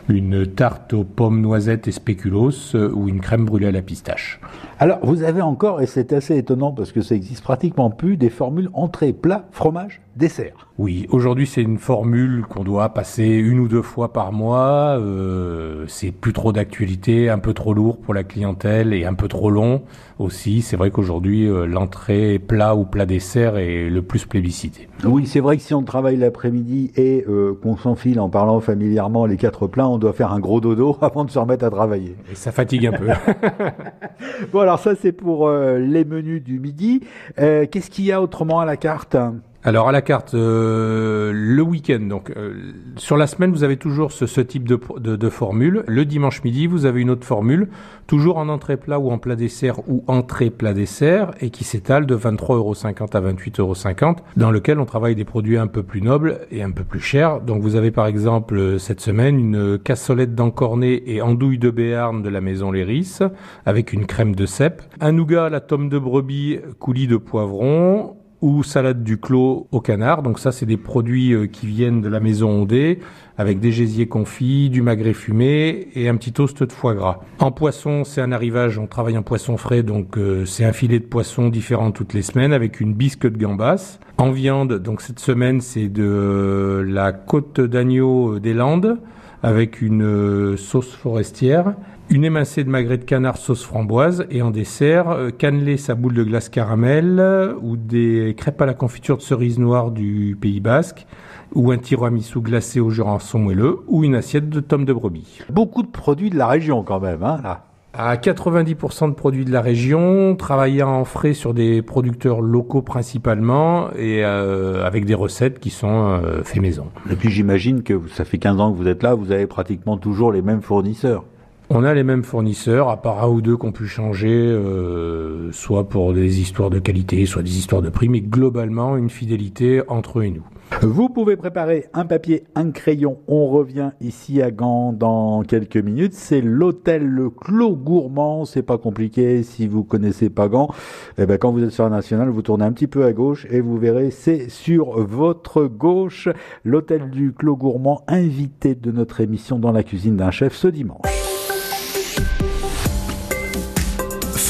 une 0.09 0.45
tarte 0.45 0.93
aux 0.93 1.03
pommes, 1.03 1.41
noisettes 1.41 1.87
et 1.87 1.91
spéculoos 1.91 2.75
ou 2.75 3.07
une 3.07 3.21
crème 3.21 3.45
brûlée 3.45 3.67
à 3.67 3.71
la 3.71 3.81
pistache. 3.81 4.39
Alors, 4.79 4.99
vous 5.03 5.23
avez 5.23 5.41
encore, 5.41 5.81
et 5.81 5.87
c'est 5.87 6.13
assez 6.13 6.37
étonnant 6.37 6.71
parce 6.71 6.91
que 6.91 7.01
ça 7.01 7.15
existe 7.15 7.43
pratiquement 7.43 7.89
plus, 7.89 8.17
des 8.17 8.29
formules 8.29 8.69
entrée, 8.73 9.13
plat, 9.13 9.45
fromage, 9.51 10.01
dessert. 10.15 10.67
Oui, 10.77 11.07
aujourd'hui 11.09 11.47
c'est 11.47 11.61
une 11.61 11.77
formule 11.77 12.45
qu'on 12.49 12.63
doit 12.63 12.89
passer 12.89 13.25
une 13.25 13.59
ou 13.59 13.67
deux 13.67 13.81
fois 13.81 14.13
par 14.13 14.31
mois. 14.31 14.97
Euh, 14.99 15.85
c'est 15.87 16.11
plus 16.11 16.33
trop 16.33 16.51
d'actualité, 16.51 17.29
un 17.29 17.39
peu 17.39 17.53
trop 17.53 17.73
lourd 17.73 17.97
pour 17.97 18.13
la 18.13 18.23
clientèle 18.23 18.93
et 18.93 19.05
un 19.05 19.13
peu 19.13 19.27
trop 19.27 19.49
long 19.49 19.83
aussi. 20.19 20.61
C'est 20.61 20.77
vrai 20.77 20.91
qu'aujourd'hui 20.91 21.47
euh, 21.47 21.65
l'entrée 21.65 22.39
plat 22.39 22.75
ou 22.75 22.85
plat 22.85 23.05
dessert 23.05 23.57
est 23.57 23.89
le 23.89 24.01
plus 24.01 24.25
plébiscité. 24.25 24.87
Oui, 25.03 25.25
c'est 25.25 25.41
vrai 25.41 25.57
que 25.57 25.63
si 25.63 25.73
on 25.73 25.83
travaille 25.83 26.17
l'après-midi 26.17 26.91
et 26.95 27.25
euh, 27.27 27.57
qu'on 27.61 27.77
s'enfile 27.77 28.19
en 28.19 28.29
parlant 28.29 28.59
familièrement 28.61 29.25
les 29.25 29.37
quatre 29.37 29.67
plats, 29.67 29.87
on 29.87 29.97
doit 29.97 30.13
faire 30.13 30.31
un 30.31 30.39
gros 30.39 30.61
dodo 30.61 30.97
avant 31.01 31.25
de 31.25 31.31
se 31.31 31.39
remettre 31.39 31.65
à 31.65 31.69
travailler. 31.69 32.15
Et 32.31 32.35
ça 32.35 32.51
fatigue 32.51 32.87
un 32.87 32.93
peu. 32.93 33.07
bon 34.53 34.59
alors 34.59 34.79
ça 34.79 34.95
c'est 34.95 35.13
pour 35.13 35.49
les 35.49 36.05
menus 36.05 36.43
du 36.43 36.59
midi. 36.59 37.01
Qu'est-ce 37.37 37.89
qu'il 37.89 38.05
y 38.05 38.11
a 38.11 38.21
autrement 38.21 38.59
à 38.59 38.65
la 38.65 38.77
carte? 38.77 39.17
Alors 39.65 39.89
à 39.89 39.91
la 39.91 40.03
carte, 40.03 40.35
euh, 40.35 41.31
le 41.33 41.61
week-end, 41.63 42.01
donc 42.01 42.29
euh, 42.29 42.53
sur 42.97 43.17
la 43.17 43.25
semaine, 43.25 43.51
vous 43.51 43.63
avez 43.63 43.77
toujours 43.77 44.11
ce, 44.11 44.39
type 44.41 44.67
de, 44.67 45.29
formule. 45.29 45.83
Le 45.87 46.05
dimanche 46.05 46.43
midi, 46.43 46.67
vous 46.67 46.85
avez 46.85 47.01
une 47.01 47.09
autre 47.09 47.25
formule, 47.25 47.69
toujours 48.05 48.37
en 48.37 48.47
entrée 48.47 48.77
plat 48.77 48.99
ou 48.99 49.09
en 49.09 49.17
plat 49.17 49.35
dessert 49.35 49.79
ou 49.89 50.03
entrée 50.05 50.51
plat 50.51 50.75
dessert, 50.75 51.31
et 51.41 51.49
qui 51.49 51.63
s'étale 51.63 52.05
de 52.05 52.15
23,50€ 52.15 53.17
à 53.17 53.21
28,50€, 53.21 54.17
dans 54.37 54.51
lequel 54.51 54.79
on 54.79 54.85
travaille 54.85 55.15
des 55.15 55.25
produits 55.25 55.57
un 55.57 55.65
peu 55.65 55.81
plus 55.81 56.03
nobles 56.03 56.41
et 56.51 56.61
un 56.61 56.69
peu 56.69 56.83
plus 56.83 56.99
chers. 56.99 57.41
Donc 57.41 57.63
vous 57.63 57.75
avez 57.75 57.89
par 57.89 58.05
exemple 58.05 58.77
cette 58.77 59.01
semaine 59.01 59.39
une 59.39 59.79
cassolette 59.79 60.35
d'encornet 60.35 61.01
et 61.07 61.23
andouille 61.23 61.57
de 61.57 61.71
béarn 61.71 62.21
de 62.21 62.29
la 62.29 62.39
maison 62.39 62.71
Léris, 62.71 63.17
avec 63.65 63.93
une 63.93 64.05
crème 64.05 64.35
de 64.35 64.45
cèpe, 64.45 64.83
un 65.01 65.11
nougat 65.11 65.49
la 65.49 65.59
tome 65.59 65.89
de 65.89 65.97
brebis 65.97 66.59
coulis 66.77 67.07
de 67.07 67.17
poivron, 67.17 68.14
ou 68.41 68.63
salade 68.63 69.03
du 69.03 69.17
clos 69.17 69.67
au 69.71 69.81
canard. 69.81 70.21
Donc 70.21 70.39
ça, 70.39 70.51
c'est 70.51 70.65
des 70.65 70.77
produits 70.77 71.33
euh, 71.33 71.47
qui 71.47 71.67
viennent 71.67 72.01
de 72.01 72.09
la 72.09 72.19
maison 72.19 72.49
Ondée 72.49 72.99
avec 73.37 73.59
des 73.59 73.71
gésiers 73.71 74.07
confits, 74.07 74.69
du 74.69 74.81
magret 74.81 75.13
fumé 75.13 75.89
et 75.95 76.07
un 76.07 76.15
petit 76.15 76.31
toast 76.31 76.63
de 76.63 76.71
foie 76.71 76.93
gras. 76.93 77.19
En 77.39 77.51
poisson, 77.51 78.03
c'est 78.03 78.21
un 78.21 78.31
arrivage, 78.31 78.77
on 78.79 78.87
travaille 78.87 79.17
en 79.17 79.23
poisson 79.23 79.57
frais, 79.57 79.83
donc 79.83 80.17
euh, 80.17 80.45
c'est 80.45 80.63
un 80.63 80.71
filet 80.71 80.99
de 80.99 81.05
poisson 81.05 81.49
différent 81.49 81.91
toutes 81.91 82.13
les 82.13 82.21
semaines 82.21 82.53
avec 82.53 82.79
une 82.79 82.93
bisque 82.93 83.27
de 83.29 83.37
gambas. 83.37 83.99
En 84.17 84.31
viande, 84.31 84.79
donc 84.79 85.01
cette 85.01 85.19
semaine, 85.19 85.59
c'est 85.59 85.89
de 85.89 86.85
la 86.87 87.11
côte 87.11 87.59
d'agneau 87.59 88.39
des 88.39 88.53
Landes 88.53 88.99
avec 89.43 89.81
une 89.81 90.03
euh, 90.03 90.57
sauce 90.57 90.91
forestière 90.91 91.75
une 92.09 92.23
émincée 92.23 92.63
de 92.63 92.69
magret 92.69 92.97
de 92.97 93.03
canard 93.03 93.37
sauce 93.37 93.63
framboise 93.63 94.25
et 94.29 94.41
en 94.41 94.51
dessert, 94.51 95.09
euh, 95.09 95.29
cannelé 95.31 95.77
sa 95.77 95.95
boule 95.95 96.13
de 96.13 96.23
glace 96.23 96.49
caramel 96.49 97.21
ou 97.61 97.77
des 97.77 98.35
crêpes 98.37 98.61
à 98.61 98.65
la 98.65 98.73
confiture 98.73 99.17
de 99.17 99.21
cerise 99.21 99.59
noire 99.59 99.91
du 99.91 100.37
Pays 100.39 100.59
Basque 100.59 101.07
ou 101.53 101.71
un 101.71 101.77
tiramisu 101.77 102.41
glacé 102.41 102.79
au 102.79 102.89
jurançon 102.89 103.39
moelleux 103.39 103.79
ou 103.87 104.03
une 104.03 104.15
assiette 104.15 104.49
de 104.49 104.59
tomes 104.59 104.85
de 104.85 104.93
brebis. 104.93 105.39
Beaucoup 105.49 105.83
de 105.83 105.87
produits 105.87 106.29
de 106.29 106.37
la 106.37 106.47
région 106.47 106.83
quand 106.83 106.99
même, 106.99 107.23
hein, 107.23 107.39
là. 107.43 107.63
À 107.97 108.17
90% 108.17 109.07
de 109.07 109.13
produits 109.13 109.45
de 109.45 109.53
la 109.53 109.61
région, 109.61 110.35
travaillant 110.35 110.89
en 110.89 111.05
frais 111.05 111.33
sur 111.33 111.53
des 111.53 111.81
producteurs 111.81 112.41
locaux 112.41 112.81
principalement 112.81 113.89
et 113.93 114.25
euh, 114.25 114.85
avec 114.85 115.05
des 115.05 115.13
recettes 115.13 115.59
qui 115.59 115.69
sont 115.69 116.19
euh, 116.21 116.43
fait 116.43 116.59
maison. 116.59 116.87
Et 117.09 117.15
puis 117.15 117.29
j'imagine 117.31 117.83
que 117.83 118.01
ça 118.11 118.25
fait 118.25 118.37
15 118.37 118.59
ans 118.59 118.73
que 118.73 118.77
vous 118.77 118.89
êtes 118.89 119.01
là, 119.01 119.13
vous 119.13 119.31
avez 119.31 119.47
pratiquement 119.47 119.97
toujours 119.97 120.33
les 120.33 120.41
mêmes 120.41 120.61
fournisseurs. 120.61 121.23
On 121.71 121.83
a 121.83 121.95
les 121.95 122.03
mêmes 122.03 122.23
fournisseurs, 122.23 122.89
à 122.89 123.01
part 123.01 123.23
un 123.23 123.27
ou 123.27 123.41
deux 123.41 123.57
qu'on 123.57 123.71
pu 123.71 123.87
changer, 123.87 124.29
euh, 124.29 125.51
soit 125.51 125.89
pour 125.89 126.13
des 126.13 126.39
histoires 126.39 126.69
de 126.69 126.77
qualité, 126.77 127.25
soit 127.25 127.41
des 127.41 127.57
histoires 127.57 127.81
de 127.81 127.89
prix, 127.89 128.07
mais 128.07 128.21
globalement 128.21 128.97
une 128.97 129.09
fidélité 129.09 129.81
entre 129.87 130.19
eux 130.19 130.25
et 130.25 130.31
nous. 130.31 130.45
Vous 130.81 131.09
pouvez 131.09 131.37
préparer 131.37 131.85
un 131.93 132.05
papier, 132.05 132.43
un 132.53 132.69
crayon. 132.71 133.17
On 133.27 133.47
revient 133.47 133.91
ici 134.01 134.41
à 134.41 134.51
Gand 134.51 134.93
dans 134.93 135.43
quelques 135.43 135.77
minutes. 135.77 136.13
C'est 136.13 136.41
l'hôtel 136.41 137.03
Le 137.03 137.29
Clos 137.29 137.75
Gourmand. 137.75 138.45
C'est 138.45 138.63
pas 138.63 138.77
compliqué. 138.77 139.41
Si 139.41 139.67
vous 139.67 139.83
connaissez 139.83 140.29
pas 140.29 140.47
Gand, 140.47 140.69
eh 141.17 141.25
ben, 141.25 141.37
quand 141.37 141.51
vous 141.51 141.63
êtes 141.63 141.71
sur 141.71 141.85
la 141.85 141.91
nationale, 141.91 142.29
vous 142.29 142.41
tournez 142.41 142.65
un 142.65 142.73
petit 142.73 142.87
peu 142.87 143.05
à 143.05 143.13
gauche 143.13 143.47
et 143.49 143.61
vous 143.61 143.77
verrez, 143.77 144.11
c'est 144.11 144.49
sur 144.49 144.99
votre 145.03 145.65
gauche. 145.65 146.29
L'hôtel 146.63 147.09
du 147.09 147.31
Clos 147.31 147.55
Gourmand, 147.55 148.03
invité 148.07 148.75
de 148.75 148.91
notre 148.91 149.21
émission 149.21 149.57
dans 149.57 149.71
la 149.71 149.83
cuisine 149.83 150.17
d'un 150.17 150.31
chef 150.31 150.53
ce 150.53 150.67
dimanche. 150.67 151.34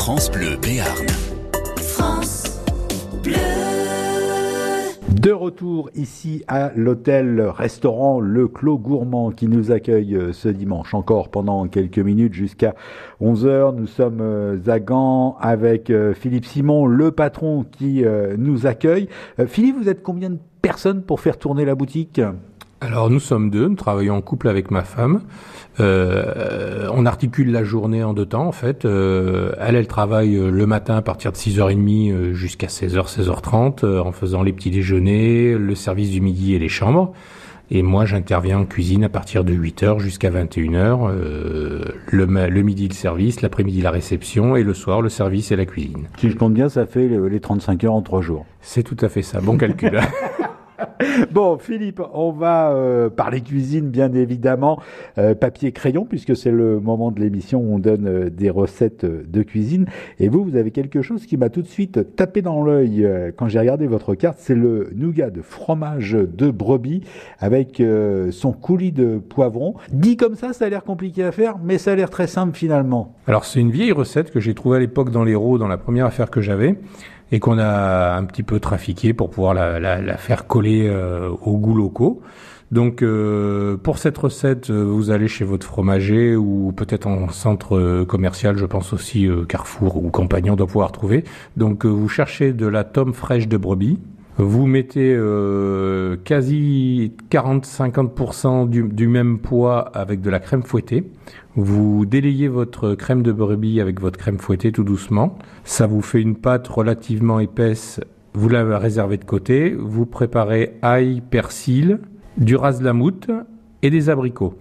France 0.05 0.29
Bleu 0.29 0.55
Béarn. 0.61 1.07
France 1.77 2.61
Bleu. 3.23 3.33
De 5.19 5.31
retour 5.31 5.89
ici 5.95 6.43
à 6.47 6.71
l'hôtel-restaurant 6.75 8.19
Le 8.19 8.47
Clos 8.47 8.77
Gourmand 8.77 9.31
qui 9.31 9.47
nous 9.47 9.71
accueille 9.71 10.15
euh, 10.15 10.31
ce 10.31 10.47
dimanche 10.47 10.93
encore 10.93 11.29
pendant 11.29 11.67
quelques 11.67 11.97
minutes 11.97 12.35
jusqu'à 12.35 12.75
11h. 13.19 13.73
Nous 13.73 13.87
sommes 13.87 14.19
euh, 14.21 14.59
à 14.67 14.79
Gand 14.79 15.37
avec 15.41 15.89
euh, 15.89 16.13
Philippe 16.13 16.45
Simon, 16.45 16.85
le 16.85 17.09
patron 17.09 17.63
qui 17.63 18.03
nous 18.37 18.67
accueille. 18.67 19.09
Philippe, 19.47 19.77
vous 19.81 19.89
êtes 19.89 20.03
combien 20.03 20.29
de 20.29 20.37
personnes 20.61 21.01
pour 21.01 21.19
faire 21.19 21.39
tourner 21.39 21.65
la 21.65 21.73
boutique? 21.73 22.21
Alors 22.81 23.09
nous 23.09 23.19
sommes 23.19 23.49
deux, 23.49 23.67
nous 23.67 23.75
travaillons 23.75 24.15
en 24.15 24.21
couple 24.21 24.47
avec 24.47 24.69
ma 24.69 24.83
femme. 24.83 25.21
Euh, 25.79 26.87
on 26.93 27.05
articule 27.05 27.51
la 27.51 27.63
journée 27.63 28.03
en 28.03 28.13
deux 28.13 28.25
temps 28.25 28.47
en 28.47 28.51
fait. 28.51 28.85
Euh, 28.85 29.53
elle, 29.59 29.75
elle 29.75 29.87
travaille 29.87 30.35
euh, 30.35 30.49
le 30.49 30.65
matin 30.65 30.95
à 30.95 31.01
partir 31.01 31.31
de 31.31 31.37
6h30 31.37 32.33
jusqu'à 32.33 32.67
16h, 32.67 33.07
16h30 33.07 33.99
en 33.99 34.11
faisant 34.11 34.43
les 34.43 34.53
petits 34.53 34.71
déjeuners, 34.71 35.57
le 35.57 35.75
service 35.75 36.11
du 36.11 36.21
midi 36.21 36.53
et 36.53 36.59
les 36.59 36.69
chambres. 36.69 37.13
Et 37.71 37.81
moi, 37.81 38.05
j'interviens 38.05 38.59
en 38.59 38.65
cuisine 38.65 39.03
à 39.03 39.09
partir 39.09 39.43
de 39.43 39.51
8h 39.51 39.97
jusqu'à 39.97 40.29
21h. 40.29 41.11
le, 42.11 42.25
le 42.47 42.61
midi, 42.61 42.87
le 42.87 42.93
service, 42.93 43.41
l'après-midi, 43.41 43.81
la 43.81 43.89
réception, 43.89 44.55
et 44.55 44.61
le 44.61 44.75
soir, 44.75 45.01
le 45.01 45.09
service 45.09 45.51
et 45.51 45.55
la 45.55 45.65
cuisine. 45.65 46.05
Si 46.19 46.29
je 46.29 46.37
compte 46.37 46.53
bien, 46.53 46.69
ça 46.69 46.85
fait 46.85 47.07
les 47.07 47.39
35 47.39 47.83
heures 47.85 47.95
en 47.95 48.03
trois 48.03 48.21
jours. 48.21 48.45
C'est 48.61 48.83
tout 48.83 48.97
à 49.01 49.09
fait 49.09 49.23
ça. 49.23 49.41
Bon 49.41 49.57
calcul. 49.57 49.99
bon, 51.31 51.57
Philippe, 51.57 52.01
on 52.13 52.31
va 52.31 52.71
euh, 52.71 53.09
parler 53.09 53.41
cuisine, 53.41 53.89
bien 53.89 54.13
évidemment, 54.13 54.79
euh, 55.17 55.35
papier 55.35 55.71
crayon, 55.71 56.05
puisque 56.05 56.35
c'est 56.35 56.51
le 56.51 56.79
moment 56.79 57.11
de 57.11 57.19
l'émission 57.19 57.59
où 57.59 57.75
on 57.75 57.79
donne 57.79 58.07
euh, 58.07 58.29
des 58.29 58.49
recettes 58.49 59.05
de 59.05 59.43
cuisine. 59.43 59.85
Et 60.19 60.29
vous, 60.29 60.43
vous 60.43 60.55
avez 60.55 60.71
quelque 60.71 61.01
chose 61.01 61.25
qui 61.25 61.37
m'a 61.37 61.49
tout 61.49 61.61
de 61.61 61.67
suite 61.67 62.15
tapé 62.15 62.41
dans 62.41 62.63
l'œil 62.63 63.07
quand 63.37 63.47
j'ai 63.47 63.59
regardé 63.59 63.87
votre 63.87 64.15
carte. 64.15 64.37
C'est 64.39 64.55
le 64.55 64.89
nougat 64.95 65.29
de 65.29 65.41
fromage 65.41 66.13
de 66.13 66.49
brebis 66.49 67.01
avec 67.39 67.81
son 68.31 68.51
coulis 68.51 68.91
de 68.91 69.17
poivron. 69.17 69.75
Dit 69.91 70.17
comme 70.17 70.35
ça, 70.35 70.53
ça 70.53 70.65
a 70.65 70.69
l'air 70.69 70.83
compliqué 70.83 71.23
à 71.23 71.31
faire, 71.31 71.57
mais 71.63 71.77
ça 71.77 71.91
a 71.91 71.95
l'air 71.95 72.09
très 72.09 72.27
simple 72.27 72.55
finalement. 72.55 73.15
Alors, 73.27 73.45
c'est 73.45 73.59
une 73.59 73.71
vieille 73.71 73.91
recette 73.91 74.31
que 74.31 74.39
j'ai 74.39 74.53
trouvée 74.53 74.77
à 74.77 74.79
l'époque 74.79 75.11
dans 75.11 75.23
l'Hérault, 75.23 75.57
dans 75.57 75.67
la 75.67 75.77
première 75.77 76.05
affaire 76.05 76.29
que 76.29 76.41
j'avais 76.41 76.75
et 77.31 77.39
qu'on 77.39 77.57
a 77.59 78.15
un 78.15 78.23
petit 78.25 78.43
peu 78.43 78.59
trafiqué 78.59 79.13
pour 79.13 79.29
pouvoir 79.29 79.53
la, 79.53 79.79
la, 79.79 80.01
la 80.01 80.17
faire 80.17 80.47
coller 80.47 80.87
euh, 80.87 81.29
aux 81.41 81.57
goûts 81.57 81.75
locaux. 81.75 82.21
Donc 82.71 83.03
euh, 83.03 83.77
pour 83.77 83.99
cette 83.99 84.17
recette, 84.17 84.69
euh, 84.69 84.83
vous 84.83 85.11
allez 85.11 85.27
chez 85.27 85.45
votre 85.45 85.65
fromager 85.65 86.35
ou 86.35 86.73
peut-être 86.75 87.07
en 87.07 87.29
centre 87.29 88.03
commercial, 88.05 88.57
je 88.57 88.65
pense 88.65 88.93
aussi 88.93 89.27
Carrefour 89.47 90.03
ou 90.03 90.09
Compagnon 90.09 90.55
doit 90.55 90.67
pouvoir 90.67 90.91
trouver. 90.91 91.23
Donc 91.57 91.85
vous 91.85 92.09
cherchez 92.09 92.53
de 92.53 92.67
la 92.67 92.83
tome 92.83 93.13
fraîche 93.13 93.47
de 93.47 93.57
brebis. 93.57 93.99
Vous 94.37 94.65
mettez 94.65 95.15
euh, 95.15 96.17
quasi 96.25 97.13
40-50% 97.31 98.67
du, 98.67 99.07
même 99.07 99.39
poids 99.39 99.79
avec 99.93 100.19
de 100.19 100.29
la 100.29 100.39
crème 100.39 100.63
fouettée. 100.63 101.05
Vous 101.55 102.05
délayez 102.05 102.49
votre 102.49 102.95
crème 102.95 103.23
de 103.23 103.31
brebis 103.31 103.79
avec 103.79 104.01
votre 104.01 104.19
crème 104.19 104.37
fouettée 104.37 104.73
tout 104.73 104.83
doucement. 104.83 105.37
Ça 105.63 105.87
vous 105.87 106.01
fait 106.01 106.21
une 106.21 106.35
pâte 106.35 106.67
relativement 106.67 107.39
épaisse. 107.39 108.01
Vous 108.33 108.49
la 108.49 108.77
réservez 108.77 109.17
de 109.17 109.23
côté. 109.23 109.73
Vous 109.73 110.05
préparez 110.05 110.73
ail, 110.81 111.21
persil, 111.21 111.99
du 112.37 112.57
ras 112.57 112.79
de 112.79 112.83
la 112.83 112.91
moutte 112.91 113.31
et 113.83 113.89
des 113.89 114.09
abricots. 114.09 114.55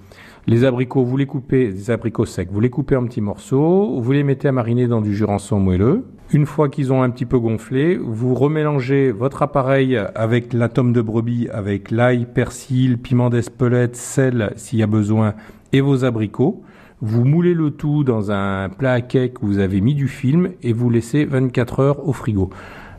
Les 0.47 0.65
abricots, 0.65 1.05
vous 1.05 1.17
les 1.17 1.25
coupez, 1.25 1.73
des 1.73 1.91
abricots 1.91 2.27
secs, 2.27 2.51
vous 2.53 2.61
les 2.61 2.69
coupez 2.69 2.97
en 2.97 3.07
petits 3.07 3.23
morceaux, 3.23 3.99
vous 3.99 4.13
les 4.13 4.23
mettez 4.23 4.47
à 4.47 4.53
mariner 4.53 4.87
dans 4.87 5.01
du 5.01 5.15
jurançon 5.15 5.59
moelleux. 5.59 6.05
Une 6.35 6.45
fois 6.45 6.69
qu'ils 6.69 6.93
ont 6.93 7.03
un 7.03 7.09
petit 7.09 7.25
peu 7.25 7.39
gonflé, 7.39 7.97
vous 7.97 8.35
remélangez 8.35 9.11
votre 9.11 9.43
appareil 9.43 9.99
avec 10.15 10.53
la 10.53 10.69
tome 10.69 10.93
de 10.93 11.01
brebis, 11.01 11.49
avec 11.51 11.91
l'ail, 11.91 12.27
persil, 12.27 12.99
piment 12.99 13.31
d'Espelette, 13.31 13.97
sel 13.97 14.53
s'il 14.57 14.81
y 14.81 14.83
a 14.83 14.87
besoin, 14.87 15.33
et 15.73 15.81
vos 15.81 16.05
abricots. 16.05 16.63
Vous 17.01 17.25
moulez 17.25 17.55
le 17.55 17.71
tout 17.71 18.05
dans 18.05 18.31
un 18.31 18.69
plat 18.69 18.93
à 18.93 19.01
cake 19.01 19.43
où 19.43 19.47
vous 19.47 19.59
avez 19.61 19.81
mis 19.81 19.95
du 19.95 20.09
film 20.09 20.51
et 20.63 20.75
vous 20.75 20.91
laissez 20.91 21.25
24 21.25 21.81
heures 21.81 22.07
au 22.07 22.13
frigo. 22.13 22.51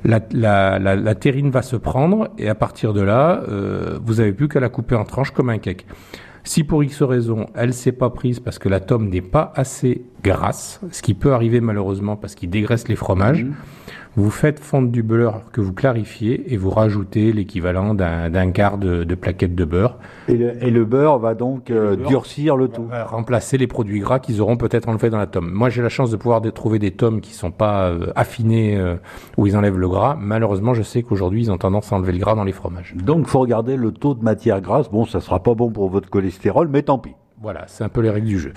La, 0.04 0.20
la, 0.32 0.80
la, 0.80 0.96
la 0.96 1.16
terrine 1.16 1.52
va 1.52 1.62
se 1.62 1.75
prendre 1.75 2.30
et 2.40 2.50
à 2.50 2.56
partir 2.56 2.94
de 2.94 3.02
là, 3.02 3.44
euh, 3.50 4.00
vous 4.04 4.16
n'avez 4.16 4.34
plus 4.34 4.48
qu'à 4.48 4.60
la 4.60 4.70
couper 4.70 4.96
en 4.96 5.04
tranches 5.04 5.32
comme 5.32 5.50
un 5.50 5.60
cake. 5.60 5.86
Si 6.46 6.64
pour 6.64 6.84
X 6.84 7.02
raison, 7.02 7.48
elle 7.56 7.74
s'est 7.74 7.92
pas 7.92 8.12
prise 8.12 8.40
parce 8.40 8.60
que 8.60 8.70
la 8.70 8.80
tome 8.80 9.10
n'est 9.10 9.22
pas 9.22 9.52
assez 9.56 10.04
grasse, 10.24 10.80
ce 10.92 11.02
qui 11.02 11.16
peut 11.16 11.34
arriver 11.34 11.60
malheureusement 11.60 12.16
parce 12.16 12.36
qu'il 12.36 12.52
dégraisse 12.52 12.88
les 12.88 12.96
fromages, 12.96 13.44
mmh. 13.44 13.54
Vous 14.15 14.29
faites 14.29 14.60
fondre 14.60 14.89
du 14.89 15.03
beurre 15.03 15.41
que 15.51 15.62
vous 15.62 15.74
clarifiez 15.74 16.53
et 16.53 16.57
vous 16.57 16.69
rajoutez 16.69 17.34
l'équivalent 17.34 17.93
d'un 17.93 18.51
quart 18.51 18.77
de, 18.77 19.03
de, 19.03 19.15
plaquette 19.15 19.55
de 19.55 19.65
beurre. 19.65 19.98
Et 20.27 20.36
le, 20.36 20.63
et 20.63 20.72
le 20.72 20.86
beurre 20.86 21.19
va 21.19 21.36
donc 21.36 21.69
euh, 21.69 21.91
le 21.91 21.95
beurre 21.98 22.07
durcir 22.07 22.55
le 22.55 22.67
tout. 22.67 22.88
remplacer 23.07 23.57
les 23.57 23.67
produits 23.67 24.00
gras 24.00 24.19
qu'ils 24.19 24.41
auront 24.41 24.57
peut-être 24.57 24.88
enlevés 24.88 25.10
dans 25.10 25.17
la 25.17 25.27
tome. 25.27 25.51
Moi, 25.51 25.69
j'ai 25.69 25.81
la 25.81 25.89
chance 25.89 26.12
de 26.12 26.17
pouvoir 26.17 26.41
trouver 26.53 26.79
des 26.79 26.91
tomes 26.91 27.22
qui 27.22 27.34
sont 27.34 27.51
pas 27.51 27.89
euh, 27.89 28.12
affinés 28.15 28.77
euh, 28.77 28.95
où 29.38 29.48
ils 29.48 29.57
enlèvent 29.57 29.77
le 29.77 29.89
gras. 29.89 30.15
Malheureusement, 30.19 30.74
je 30.74 30.84
sais 30.84 31.03
qu'aujourd'hui, 31.03 31.43
ils 31.43 31.51
ont 31.51 31.57
tendance 31.57 31.91
à 31.91 31.95
enlever 31.98 32.13
le 32.13 32.19
gras 32.19 32.36
dans 32.36 32.43
les 32.43 32.53
fromages. 32.53 32.95
Donc, 32.95 33.27
faut 33.27 33.39
regarder 33.39 33.75
le 33.75 33.91
taux 33.91 34.13
de 34.13 34.24
matière 34.24 34.62
grasse. 34.62 34.89
Bon, 34.89 35.05
ça 35.05 35.19
sera 35.19 35.41
pas 35.41 35.55
bon 35.55 35.72
pour 35.72 35.89
votre 35.89 36.10
cholestérol, 36.10 36.69
mais 36.69 36.84
tant 36.84 37.00
pis. 37.00 37.15
Voilà, 37.46 37.66
c'est 37.68 37.84
un 37.84 37.90
peu 37.90 38.02
les 38.02 38.10
règles 38.10 38.25
du 38.25 38.40
jeu. 38.40 38.54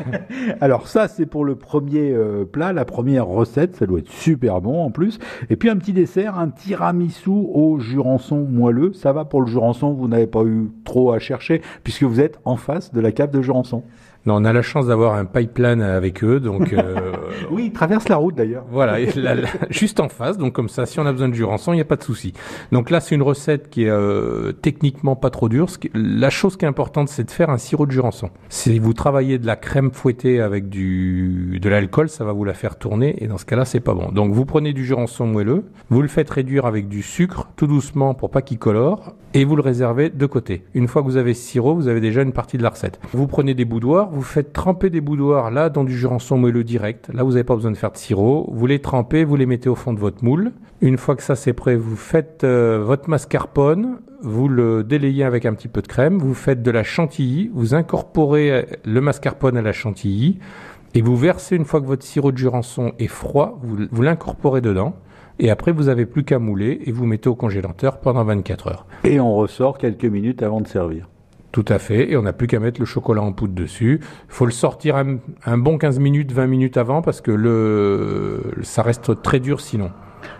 Alors 0.62 0.88
ça, 0.88 1.06
c'est 1.06 1.26
pour 1.26 1.44
le 1.44 1.54
premier 1.54 2.14
euh, 2.14 2.46
plat, 2.46 2.72
la 2.72 2.86
première 2.86 3.26
recette. 3.26 3.76
Ça 3.76 3.84
doit 3.84 3.98
être 3.98 4.10
super 4.10 4.62
bon 4.62 4.82
en 4.82 4.90
plus. 4.90 5.18
Et 5.50 5.56
puis 5.56 5.68
un 5.68 5.76
petit 5.76 5.92
dessert, 5.92 6.38
un 6.38 6.48
tiramisu 6.48 7.28
au 7.28 7.78
jurançon 7.78 8.46
moelleux. 8.48 8.94
Ça 8.94 9.12
va 9.12 9.26
pour 9.26 9.42
le 9.42 9.48
jurançon, 9.48 9.92
vous 9.92 10.08
n'avez 10.08 10.26
pas 10.26 10.44
eu 10.44 10.70
trop 10.86 11.12
à 11.12 11.18
chercher 11.18 11.60
puisque 11.84 12.04
vous 12.04 12.22
êtes 12.22 12.40
en 12.46 12.56
face 12.56 12.90
de 12.94 13.02
la 13.02 13.12
cave 13.12 13.32
de 13.32 13.42
jurançon. 13.42 13.82
Non, 14.24 14.36
on 14.36 14.46
a 14.46 14.52
la 14.54 14.62
chance 14.62 14.86
d'avoir 14.86 15.14
un 15.16 15.26
pipeline 15.26 15.82
avec 15.82 16.24
eux, 16.24 16.40
donc. 16.40 16.72
Euh, 16.72 17.12
oui, 17.50 17.66
ils 17.66 17.72
traversent 17.72 18.08
la 18.08 18.16
route 18.16 18.34
d'ailleurs. 18.34 18.64
Voilà, 18.70 18.98
juste 19.70 20.00
en 20.00 20.08
face, 20.08 20.38
donc 20.38 20.52
comme 20.52 20.68
ça, 20.68 20.86
si 20.86 21.00
on 21.00 21.06
a 21.06 21.12
besoin 21.12 21.28
de 21.28 21.34
jurançon, 21.34 21.72
il 21.72 21.76
n'y 21.76 21.82
a 21.82 21.86
pas 21.86 21.96
de 21.96 22.02
souci. 22.02 22.32
Donc 22.70 22.90
là, 22.90 23.00
c'est 23.00 23.14
une 23.14 23.22
recette 23.22 23.70
qui 23.70 23.84
est 23.84 23.90
euh, 23.90 24.52
techniquement 24.52 25.16
pas 25.16 25.30
trop 25.30 25.48
dure. 25.48 25.68
La 25.94 26.30
chose 26.30 26.56
qui 26.56 26.64
est 26.64 26.68
importante, 26.68 27.08
c'est 27.08 27.24
de 27.24 27.30
faire 27.30 27.50
un 27.50 27.58
sirop 27.58 27.86
de 27.86 27.92
jurançon. 27.92 28.30
Si 28.48 28.78
vous 28.78 28.92
travaillez 28.92 29.38
de 29.38 29.46
la 29.46 29.56
crème 29.56 29.90
fouettée 29.92 30.40
avec 30.40 30.68
du 30.68 31.58
de 31.60 31.68
l'alcool, 31.68 32.08
ça 32.08 32.24
va 32.24 32.32
vous 32.32 32.44
la 32.44 32.54
faire 32.54 32.76
tourner, 32.76 33.22
et 33.22 33.26
dans 33.26 33.38
ce 33.38 33.44
cas-là, 33.44 33.64
c'est 33.64 33.80
pas 33.80 33.94
bon. 33.94 34.10
Donc 34.12 34.32
vous 34.32 34.44
prenez 34.44 34.72
du 34.72 34.84
jurançon 34.84 35.26
moelleux, 35.26 35.64
vous 35.90 36.02
le 36.02 36.08
faites 36.08 36.30
réduire 36.30 36.66
avec 36.66 36.88
du 36.88 37.02
sucre, 37.02 37.48
tout 37.56 37.66
doucement 37.66 38.14
pour 38.14 38.30
pas 38.30 38.42
qu'il 38.42 38.58
colore, 38.58 39.14
et 39.34 39.44
vous 39.44 39.56
le 39.56 39.62
réservez 39.62 40.10
de 40.10 40.26
côté. 40.26 40.64
Une 40.74 40.88
fois 40.88 41.02
que 41.02 41.06
vous 41.06 41.16
avez 41.16 41.34
ce 41.34 41.42
sirop, 41.42 41.74
vous 41.74 41.88
avez 41.88 42.00
déjà 42.00 42.22
une 42.22 42.32
partie 42.32 42.58
de 42.58 42.62
la 42.62 42.70
recette. 42.70 43.00
Vous 43.12 43.26
prenez 43.26 43.54
des 43.54 43.64
boudoirs, 43.64 44.10
vous 44.10 44.22
faites 44.22 44.52
tremper 44.52 44.90
des 44.90 45.00
boudoirs 45.00 45.50
là 45.50 45.70
dans 45.70 45.84
du 45.84 45.96
jurançon 45.96 46.36
moelleux 46.36 46.64
direct. 46.64 47.08
Là, 47.12 47.21
vous 47.22 47.32
n'avez 47.32 47.44
pas 47.44 47.54
besoin 47.54 47.70
de 47.70 47.76
faire 47.76 47.92
de 47.92 47.96
sirop. 47.96 48.50
Vous 48.52 48.66
les 48.66 48.80
trempez, 48.80 49.24
vous 49.24 49.36
les 49.36 49.46
mettez 49.46 49.68
au 49.68 49.74
fond 49.74 49.92
de 49.92 49.98
votre 49.98 50.24
moule. 50.24 50.52
Une 50.80 50.98
fois 50.98 51.16
que 51.16 51.22
ça 51.22 51.36
c'est 51.36 51.52
prêt, 51.52 51.76
vous 51.76 51.96
faites 51.96 52.44
euh, 52.44 52.82
votre 52.84 53.08
mascarpone, 53.08 53.98
vous 54.22 54.48
le 54.48 54.84
délayez 54.84 55.24
avec 55.24 55.46
un 55.46 55.54
petit 55.54 55.68
peu 55.68 55.82
de 55.82 55.86
crème, 55.86 56.18
vous 56.18 56.34
faites 56.34 56.62
de 56.62 56.70
la 56.70 56.82
chantilly, 56.82 57.50
vous 57.54 57.74
incorporez 57.74 58.66
le 58.84 59.00
mascarpone 59.00 59.56
à 59.56 59.62
la 59.62 59.72
chantilly 59.72 60.38
et 60.94 61.02
vous 61.02 61.16
versez 61.16 61.56
une 61.56 61.64
fois 61.64 61.80
que 61.80 61.86
votre 61.86 62.04
sirop 62.04 62.32
de 62.32 62.38
jurançon 62.38 62.92
est 62.98 63.06
froid, 63.06 63.58
vous, 63.62 63.86
vous 63.90 64.02
l'incorporez 64.02 64.60
dedans. 64.60 64.94
Et 65.38 65.50
après, 65.50 65.72
vous 65.72 65.88
avez 65.88 66.06
plus 66.06 66.24
qu'à 66.24 66.38
mouler 66.38 66.80
et 66.84 66.92
vous 66.92 67.06
mettez 67.06 67.28
au 67.28 67.34
congélateur 67.34 67.98
pendant 67.98 68.22
24 68.22 68.68
heures. 68.68 68.86
Et 69.04 69.18
on 69.18 69.34
ressort 69.34 69.78
quelques 69.78 70.04
minutes 70.04 70.42
avant 70.42 70.60
de 70.60 70.68
servir. 70.68 71.08
Tout 71.52 71.64
à 71.68 71.78
fait, 71.78 72.10
et 72.10 72.16
on 72.16 72.22
n'a 72.22 72.32
plus 72.32 72.46
qu'à 72.46 72.58
mettre 72.58 72.80
le 72.80 72.86
chocolat 72.86 73.22
en 73.22 73.32
poudre 73.32 73.54
dessus. 73.54 74.00
Il 74.02 74.32
faut 74.32 74.46
le 74.46 74.52
sortir 74.52 74.96
un, 74.96 75.18
un, 75.44 75.58
bon 75.58 75.76
15 75.76 75.98
minutes, 75.98 76.32
20 76.32 76.46
minutes 76.46 76.76
avant, 76.78 77.02
parce 77.02 77.20
que 77.20 77.30
le, 77.30 78.42
ça 78.62 78.82
reste 78.82 79.20
très 79.22 79.38
dur 79.38 79.60
sinon. 79.60 79.90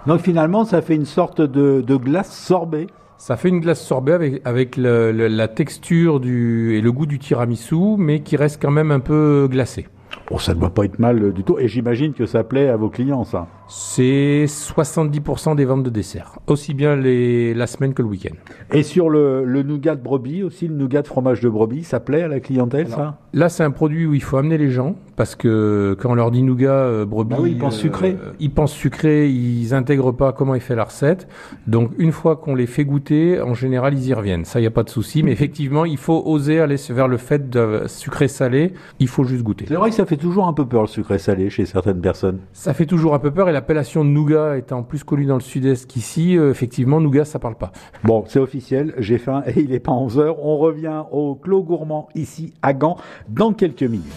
Donc 0.06 0.20
finalement, 0.20 0.64
ça 0.64 0.80
fait 0.80 0.94
une 0.94 1.04
sorte 1.04 1.42
de, 1.42 1.82
de 1.82 1.96
glace 1.96 2.34
sorbet 2.34 2.86
ça 3.18 3.36
fait 3.36 3.50
une 3.50 3.60
glace 3.60 3.80
sorbet 3.80 4.14
avec, 4.14 4.42
avec 4.44 4.76
le, 4.76 5.12
le, 5.12 5.28
la 5.28 5.46
texture 5.46 6.18
du, 6.18 6.74
et 6.76 6.80
le 6.80 6.90
goût 6.90 7.06
du 7.06 7.20
tiramisu, 7.20 7.94
mais 7.96 8.18
qui 8.18 8.34
reste 8.34 8.60
quand 8.60 8.72
même 8.72 8.90
un 8.90 8.98
peu 8.98 9.46
glacé. 9.48 9.86
Bon, 10.28 10.38
ça 10.38 10.54
ne 10.54 10.58
doit 10.58 10.70
pas 10.70 10.84
être 10.84 10.98
mal 10.98 11.32
du 11.32 11.44
tout. 11.44 11.56
Et 11.56 11.68
j'imagine 11.68 12.14
que 12.14 12.26
ça 12.26 12.42
plaît 12.42 12.68
à 12.68 12.76
vos 12.76 12.90
clients, 12.90 13.22
ça. 13.22 13.46
C'est 13.74 14.44
70% 14.46 15.56
des 15.56 15.64
ventes 15.64 15.82
de 15.82 15.88
dessert, 15.88 16.38
aussi 16.46 16.74
bien 16.74 16.94
les, 16.94 17.54
la 17.54 17.66
semaine 17.66 17.94
que 17.94 18.02
le 18.02 18.08
week-end. 18.08 18.34
Et 18.70 18.82
sur 18.82 19.08
le, 19.08 19.46
le, 19.46 19.62
nougat 19.62 19.96
de 19.96 20.02
brebis 20.02 20.42
aussi, 20.42 20.68
le 20.68 20.74
nougat 20.74 21.00
de 21.00 21.06
fromage 21.06 21.40
de 21.40 21.48
brebis, 21.48 21.82
ça 21.82 21.98
plaît 21.98 22.20
à 22.20 22.28
la 22.28 22.40
clientèle, 22.40 22.88
Alors, 22.88 22.98
ça? 22.98 23.18
Là, 23.32 23.48
c'est 23.48 23.64
un 23.64 23.70
produit 23.70 24.04
où 24.04 24.12
il 24.12 24.22
faut 24.22 24.36
amener 24.36 24.58
les 24.58 24.70
gens, 24.70 24.96
parce 25.16 25.34
que 25.36 25.96
quand 25.98 26.10
on 26.10 26.14
leur 26.14 26.30
dit 26.30 26.42
nougat, 26.42 26.70
euh, 26.70 27.06
brebis... 27.06 27.34
Ah 27.38 27.40
oui, 27.40 27.52
ils 27.52 27.58
pensent 27.58 27.78
sucré. 27.78 28.10
Euh, 28.10 28.32
ils 28.40 28.50
pensent 28.50 28.74
sucré, 28.74 29.30
ils 29.30 29.72
intègrent 29.72 30.12
pas 30.12 30.32
comment 30.32 30.54
il 30.54 30.60
fait 30.60 30.76
la 30.76 30.84
recette. 30.84 31.26
Donc, 31.66 31.92
une 31.96 32.12
fois 32.12 32.36
qu'on 32.36 32.54
les 32.54 32.66
fait 32.66 32.84
goûter, 32.84 33.40
en 33.40 33.54
général, 33.54 33.94
ils 33.94 34.06
y 34.06 34.12
reviennent. 34.12 34.44
Ça, 34.44 34.58
il 34.58 34.64
n'y 34.64 34.68
a 34.68 34.70
pas 34.70 34.84
de 34.84 34.90
souci. 34.90 35.22
Mais 35.22 35.32
effectivement, 35.32 35.86
il 35.86 35.96
faut 35.96 36.22
oser 36.26 36.60
aller 36.60 36.76
vers 36.90 37.08
le 37.08 37.16
fait 37.16 37.48
de 37.48 37.84
sucré-salé. 37.86 38.74
Il 38.98 39.08
faut 39.08 39.24
juste 39.24 39.44
goûter. 39.44 39.64
C'est 39.66 39.76
vrai 39.76 39.88
que 39.88 39.96
ça 39.96 40.04
fait 40.04 40.18
toujours 40.18 40.46
un 40.46 40.52
peu 40.52 40.66
peur, 40.66 40.82
le 40.82 40.88
sucré-salé, 40.88 41.48
chez 41.48 41.64
certaines 41.64 42.02
personnes. 42.02 42.40
Ça 42.52 42.74
fait 42.74 42.86
toujours 42.86 43.14
un 43.14 43.18
peu 43.18 43.30
peur, 43.30 43.48
et 43.48 43.52
l'appellation 43.62 44.04
de 44.04 44.10
nougat 44.10 44.58
étant 44.58 44.82
plus 44.82 45.04
connue 45.04 45.24
dans 45.24 45.36
le 45.36 45.40
sud-est 45.40 45.86
qu'ici, 45.86 46.36
euh, 46.36 46.50
effectivement, 46.50 47.00
nougat, 47.00 47.24
ça 47.24 47.38
parle 47.38 47.54
pas. 47.54 47.70
Bon, 48.02 48.24
c'est 48.26 48.40
officiel, 48.40 48.92
j'ai 48.98 49.18
faim 49.18 49.44
et 49.46 49.60
il 49.60 49.72
est 49.72 49.78
pas 49.78 49.92
11 49.92 50.18
heures. 50.18 50.44
On 50.44 50.58
revient 50.58 51.04
au 51.12 51.36
Clos 51.36 51.62
Gourmand, 51.62 52.08
ici, 52.16 52.54
à 52.60 52.72
Gand, 52.72 52.96
dans 53.28 53.52
quelques 53.52 53.84
minutes. 53.84 54.12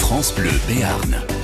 France 0.00 0.34
Bleu 0.34 0.50
Béarn. 0.66 1.39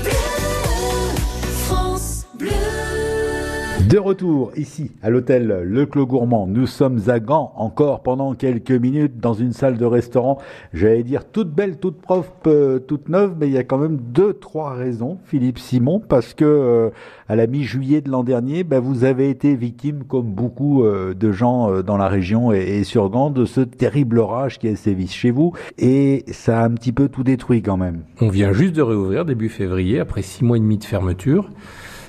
De 3.88 3.98
retour 3.98 4.50
ici 4.56 4.90
à 5.00 5.10
l'hôtel 5.10 5.60
Le 5.62 5.86
Clos 5.86 6.06
Gourmand, 6.06 6.48
nous 6.48 6.66
sommes 6.66 7.02
à 7.06 7.20
Gand 7.20 7.52
encore 7.54 8.02
pendant 8.02 8.34
quelques 8.34 8.72
minutes 8.72 9.20
dans 9.20 9.32
une 9.32 9.52
salle 9.52 9.78
de 9.78 9.84
restaurant, 9.84 10.38
j'allais 10.74 11.04
dire 11.04 11.24
toute 11.24 11.52
belle, 11.52 11.78
toute 11.78 12.00
propre, 12.00 12.32
euh, 12.48 12.80
toute 12.80 13.08
neuve, 13.08 13.36
mais 13.38 13.46
il 13.46 13.52
y 13.52 13.58
a 13.58 13.62
quand 13.62 13.78
même 13.78 13.98
deux, 13.98 14.32
trois 14.32 14.74
raisons, 14.74 15.18
Philippe 15.26 15.60
Simon, 15.60 16.00
parce 16.00 16.34
que 16.34 16.44
euh, 16.44 16.90
à 17.28 17.36
la 17.36 17.46
mi-juillet 17.46 18.00
de 18.00 18.10
l'an 18.10 18.24
dernier, 18.24 18.64
ben, 18.64 18.80
vous 18.80 19.04
avez 19.04 19.30
été 19.30 19.54
victime, 19.54 20.02
comme 20.02 20.32
beaucoup 20.32 20.82
euh, 20.82 21.14
de 21.14 21.30
gens 21.30 21.70
euh, 21.70 21.82
dans 21.82 21.96
la 21.96 22.08
région 22.08 22.52
et, 22.52 22.78
et, 22.78 22.82
sur 22.82 23.08
Gand, 23.08 23.30
de 23.30 23.44
ce 23.44 23.60
terrible 23.60 24.18
orage 24.18 24.58
qui 24.58 24.66
a 24.66 24.74
sévi 24.74 25.06
chez 25.06 25.30
vous, 25.30 25.52
et 25.78 26.24
ça 26.32 26.60
a 26.60 26.64
un 26.64 26.70
petit 26.70 26.90
peu 26.90 27.08
tout 27.08 27.22
détruit 27.22 27.62
quand 27.62 27.76
même. 27.76 28.02
On 28.20 28.30
vient 28.30 28.52
juste 28.52 28.74
de 28.74 28.82
réouvrir 28.82 29.24
début 29.24 29.48
février, 29.48 30.00
après 30.00 30.22
six 30.22 30.44
mois 30.44 30.56
et 30.56 30.60
demi 30.60 30.76
de 30.76 30.84
fermeture. 30.84 31.50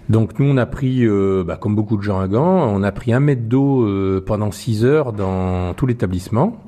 Donc 0.09 0.39
nous, 0.39 0.45
on 0.45 0.57
a 0.57 0.65
pris, 0.65 1.05
euh, 1.05 1.43
bah, 1.45 1.57
comme 1.57 1.75
beaucoup 1.75 1.97
de 1.97 2.01
gens 2.01 2.19
à 2.19 2.27
Gand, 2.27 2.71
on 2.73 2.83
a 2.83 2.91
pris 2.91 3.13
un 3.13 3.19
mètre 3.19 3.43
d'eau 3.43 3.83
euh, 3.83 4.23
pendant 4.25 4.51
6 4.51 4.85
heures 4.85 5.13
dans 5.13 5.73
tout 5.73 5.85
l'établissement. 5.85 6.61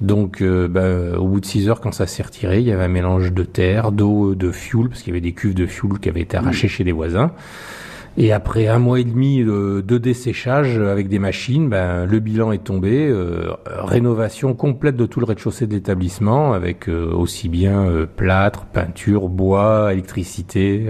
Donc 0.00 0.42
euh, 0.42 0.68
bah, 0.68 1.18
au 1.18 1.26
bout 1.26 1.40
de 1.40 1.46
6 1.46 1.68
heures, 1.68 1.80
quand 1.80 1.92
ça 1.92 2.06
s'est 2.06 2.22
retiré, 2.22 2.60
il 2.60 2.66
y 2.66 2.72
avait 2.72 2.84
un 2.84 2.88
mélange 2.88 3.32
de 3.32 3.42
terre, 3.42 3.92
d'eau, 3.92 4.34
de 4.34 4.50
fioul, 4.50 4.88
parce 4.88 5.02
qu'il 5.02 5.10
y 5.10 5.14
avait 5.14 5.20
des 5.20 5.32
cuves 5.32 5.54
de 5.54 5.66
fioul 5.66 5.98
qui 5.98 6.08
avaient 6.08 6.22
été 6.22 6.36
arrachées 6.36 6.68
mmh. 6.68 6.70
chez 6.70 6.84
des 6.84 6.92
voisins. 6.92 7.32
Et 8.20 8.32
après 8.32 8.66
un 8.66 8.80
mois 8.80 8.98
et 8.98 9.04
demi 9.04 9.44
de, 9.44 9.80
de 9.80 9.96
desséchage 9.96 10.76
avec 10.76 11.08
des 11.08 11.20
machines, 11.20 11.68
ben, 11.68 12.04
le 12.04 12.18
bilan 12.18 12.50
est 12.50 12.64
tombé. 12.64 13.06
Euh, 13.06 13.52
rénovation 13.64 14.54
complète 14.54 14.96
de 14.96 15.06
tout 15.06 15.20
le 15.20 15.26
rez-de-chaussée 15.26 15.68
de 15.68 15.74
l'établissement, 15.74 16.52
avec 16.52 16.88
euh, 16.88 17.12
aussi 17.12 17.48
bien 17.48 17.86
euh, 17.86 18.06
plâtre, 18.06 18.64
peinture, 18.64 19.28
bois, 19.28 19.92
électricité, 19.92 20.86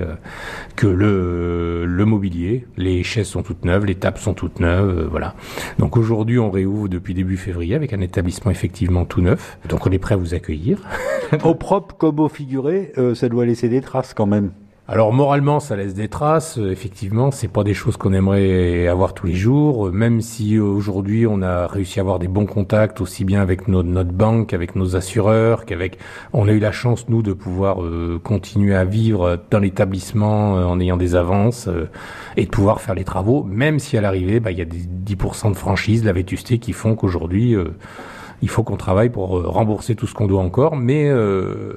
que 0.74 0.86
le, 0.86 1.67
le 1.86 2.04
mobilier. 2.04 2.66
Les 2.76 3.02
chaises 3.02 3.28
sont 3.28 3.42
toutes 3.42 3.64
neuves, 3.64 3.84
les 3.84 3.94
tables 3.94 4.18
sont 4.18 4.34
toutes 4.34 4.60
neuves, 4.60 5.08
voilà. 5.10 5.34
Donc 5.78 5.96
aujourd'hui, 5.96 6.38
on 6.38 6.50
réouvre 6.50 6.88
depuis 6.88 7.14
début 7.14 7.36
février 7.36 7.74
avec 7.74 7.92
un 7.92 8.00
établissement 8.00 8.50
effectivement 8.50 9.04
tout 9.04 9.20
neuf. 9.20 9.58
Donc 9.68 9.86
on 9.86 9.90
est 9.90 9.98
prêt 9.98 10.14
à 10.14 10.18
vous 10.18 10.34
accueillir. 10.34 10.80
au 11.44 11.54
propre 11.54 11.96
comme 11.96 12.20
au 12.20 12.28
figuré, 12.28 12.92
ça 13.14 13.28
doit 13.28 13.46
laisser 13.46 13.68
des 13.68 13.80
traces 13.80 14.14
quand 14.14 14.26
même. 14.26 14.50
Alors 14.90 15.12
moralement, 15.12 15.60
ça 15.60 15.76
laisse 15.76 15.92
des 15.92 16.08
traces. 16.08 16.56
Euh, 16.56 16.70
effectivement, 16.70 17.30
c'est 17.30 17.48
pas 17.48 17.62
des 17.62 17.74
choses 17.74 17.98
qu'on 17.98 18.14
aimerait 18.14 18.88
avoir 18.88 19.12
tous 19.12 19.26
les 19.26 19.34
jours. 19.34 19.88
Euh, 19.88 19.90
même 19.90 20.22
si 20.22 20.58
aujourd'hui 20.58 21.26
on 21.26 21.42
a 21.42 21.66
réussi 21.66 22.00
à 22.00 22.02
avoir 22.02 22.18
des 22.18 22.26
bons 22.26 22.46
contacts 22.46 23.02
aussi 23.02 23.26
bien 23.26 23.42
avec 23.42 23.68
notre, 23.68 23.86
notre 23.90 24.12
banque, 24.12 24.54
avec 24.54 24.76
nos 24.76 24.96
assureurs, 24.96 25.66
qu'avec. 25.66 25.98
On 26.32 26.48
a 26.48 26.52
eu 26.52 26.58
la 26.58 26.72
chance 26.72 27.06
nous 27.10 27.20
de 27.20 27.34
pouvoir 27.34 27.82
euh, 27.82 28.18
continuer 28.24 28.74
à 28.74 28.86
vivre 28.86 29.38
dans 29.50 29.58
l'établissement 29.58 30.54
en 30.54 30.80
ayant 30.80 30.96
des 30.96 31.14
avances 31.14 31.68
et 32.38 32.46
de 32.46 32.50
pouvoir 32.50 32.80
faire 32.80 32.94
les 32.94 33.04
travaux, 33.04 33.44
même 33.44 33.78
si 33.78 33.98
à 33.98 34.00
l'arrivée, 34.00 34.40
bah, 34.40 34.52
il 34.52 34.58
y 34.58 34.62
a 34.62 34.64
des 34.64 34.78
10% 35.16 35.50
de 35.50 35.56
franchise, 35.56 36.00
de 36.00 36.06
la 36.06 36.14
vétusté 36.14 36.58
qui 36.58 36.72
font 36.72 36.94
qu'aujourd'hui 36.94 37.54
il 38.42 38.48
faut 38.48 38.62
qu'on 38.62 38.76
travaille 38.76 39.10
pour 39.10 39.36
euh, 39.36 39.44
rembourser 39.46 39.94
tout 39.94 40.06
ce 40.06 40.14
qu'on 40.14 40.26
doit 40.26 40.42
encore, 40.42 40.76
mais 40.76 41.08
euh, 41.08 41.74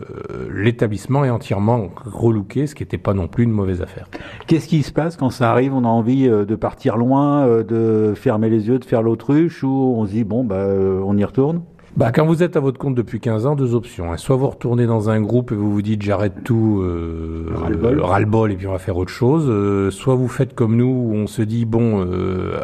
l'établissement 0.54 1.26
est 1.26 1.30
entièrement 1.30 1.90
relooké, 2.06 2.68
ce 2.68 2.76
qui 2.76 2.84
n'était 2.84 2.98
pas 2.98 3.14
non 3.14 3.28
plus 3.28 3.44
une 3.44 3.52
mauvaise 3.52 3.82
affaire. 3.82 4.08
Qu'est-ce 4.48 4.68
qui 4.68 4.84
se 4.84 4.92
passe 4.92 5.18
quand 5.18 5.30
ça 5.30 5.52
arrive? 5.52 5.74
On 5.74 5.84
a 5.84 5.88
envie 5.88 6.28
euh, 6.28 6.46
de 6.46 6.56
partir 6.56 6.98
loin, 6.98 7.64
de 7.64 8.14
fermer 8.16 8.50
les 8.50 8.68
yeux, 8.68 8.80
de 8.80 8.86
faire 8.86 9.02
l'autruche, 9.02 9.64
ou 9.64 9.96
on 9.98 10.06
se 10.06 10.12
dit 10.12 10.24
bon 10.24 10.44
bah 10.44 10.68
on 11.06 11.18
y 11.18 11.24
retourne? 11.24 11.62
Bah, 11.98 12.14
quand 12.14 12.26
vous 12.26 12.42
êtes 12.42 12.56
à 12.56 12.62
votre 12.62 12.80
compte 12.80 12.96
depuis 12.96 13.20
15 13.20 13.46
ans, 13.46 13.56
deux 13.56 13.76
options. 13.76 14.14
Hein. 14.14 14.18
Soit 14.18 14.38
vous 14.38 14.48
retournez 14.48 14.86
dans 14.86 15.10
un 15.10 15.20
groupe 15.20 15.52
et 15.52 15.56
vous 15.56 15.70
vous 15.74 15.82
dites 15.82 16.02
j'arrête 16.02 16.44
tout, 16.46 16.80
euh, 16.82 17.52
ras-le-bol, 17.54 18.52
et 18.52 18.56
puis 18.56 18.66
on 18.68 18.72
va 18.72 18.80
faire 18.80 18.96
autre 18.96 19.12
chose. 19.12 19.92
soit 19.94 20.16
vous 20.16 20.30
faites 20.30 20.54
comme 20.54 20.78
nous, 20.78 20.86
où 20.86 21.16
on 21.16 21.28
se 21.28 21.42
dit 21.42 21.66
bon, 21.66 22.08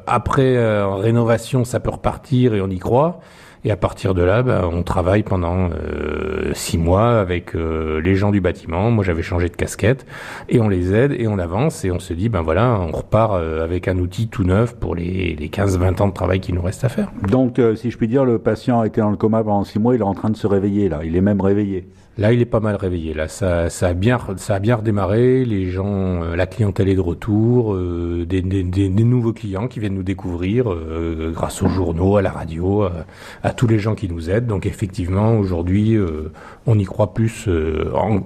après 0.06 0.56
rénovation, 0.86 1.66
ça 1.66 1.80
peut 1.80 1.92
repartir 1.92 2.54
et 2.54 2.62
on 2.62 2.70
y 2.70 2.80
croit. 2.80 3.20
Et 3.63 3.72
à 3.72 3.78
partir 3.78 4.13
de 4.13 4.22
là, 4.22 4.43
ben, 4.43 4.70
on 4.72 4.84
travaille 4.84 5.24
pendant 5.24 5.70
euh, 5.72 6.52
six 6.54 6.78
mois 6.78 7.20
avec 7.20 7.56
euh, 7.56 8.02
les 8.02 8.15
gens 8.15 8.32
du 8.32 8.41
bâtiment. 8.41 8.91
Moi, 8.91 9.04
j'avais 9.04 9.24
changé 9.24 9.50
de 9.50 9.56
casquette 9.56 10.06
et 10.50 10.60
on 10.60 10.70
les 10.70 10.93
aide 10.93 11.15
et 11.17 11.28
on 11.28 11.39
avance 11.39 11.84
et 11.84 11.91
on 11.91 12.00
se 12.00 12.13
dit, 12.13 12.30
ben 12.30 12.41
voilà, 12.41 12.80
on 12.80 12.91
repart 12.91 13.34
euh, 13.34 13.63
avec 13.63 13.88
un 13.88 13.98
outil 13.98 14.28
tout 14.28 14.43
neuf 14.43 14.76
pour 14.76 14.96
les, 14.96 15.36
les 15.36 15.50
15-20 15.50 16.02
ans 16.02 16.08
de 16.08 16.13
travail 16.13 16.39
qui 16.39 16.54
nous 16.54 16.62
reste 16.62 16.84
à 16.84 16.89
faire. 16.89 17.12
Donc, 17.30 17.60
si 17.76 17.91
je 17.91 17.98
puis 17.98 18.08
dire, 18.08 18.26
le 18.26 18.39
patient 18.39 18.82
a 18.82 18.88
été 18.88 19.02
dans 19.02 19.10
le 19.12 19.17
coma 19.17 19.43
pendant 19.43 19.63
six 19.63 19.80
mois, 19.80 19.96
il 19.96 20.02
est 20.02 20.04
en 20.04 20.13
train 20.13 20.30
de 20.30 20.38
se 20.38 20.48
réveiller 20.48 20.89
là. 20.89 21.00
Il 21.04 21.15
est 21.15 21.22
même 21.22 21.41
réveillé. 21.41 21.88
Là, 22.20 22.34
il 22.34 22.41
est 22.41 22.46
pas 22.46 22.60
mal 22.60 22.76
réveillé. 22.76 23.13
Là, 23.13 23.28
ça, 23.28 23.70
ça 23.70 23.89
a 23.89 23.93
bien, 23.93 24.17
ça 24.38 24.56
a 24.56 24.60
bien 24.60 24.78
redémarré. 24.78 25.46
Les 25.46 25.70
gens, 25.70 26.24
euh, 26.24 26.36
la 26.36 26.48
clientèle 26.48 26.89
est 26.89 26.96
de 26.96 27.02
retour. 27.02 27.76
Euh, 27.76 28.26
des, 28.28 28.41
des, 28.41 28.63
des, 28.63 29.04
nouveaux 29.04 29.34
clients 29.34 29.67
qui 29.67 29.80
viennent 29.80 29.93
nous 29.93 30.04
découvrir 30.04 30.72
euh, 30.72 31.32
grâce 31.32 31.62
aux 31.62 31.67
journaux, 31.67 32.17
à 32.17 32.24
la 32.24 32.32
radio, 32.32 32.88
à, 33.43 33.47
tous 33.54 33.68
les 33.68 33.80
gens 33.80 33.96
qui 33.96 34.10
nous 34.10 34.30
aident. 34.30 34.48
Donc, 34.48 34.66
effectivement, 34.66 35.38
aujourd'hui, 35.38 35.98
on 36.66 36.78
y 36.78 36.86
croit 36.86 37.14
plus, 37.14 37.50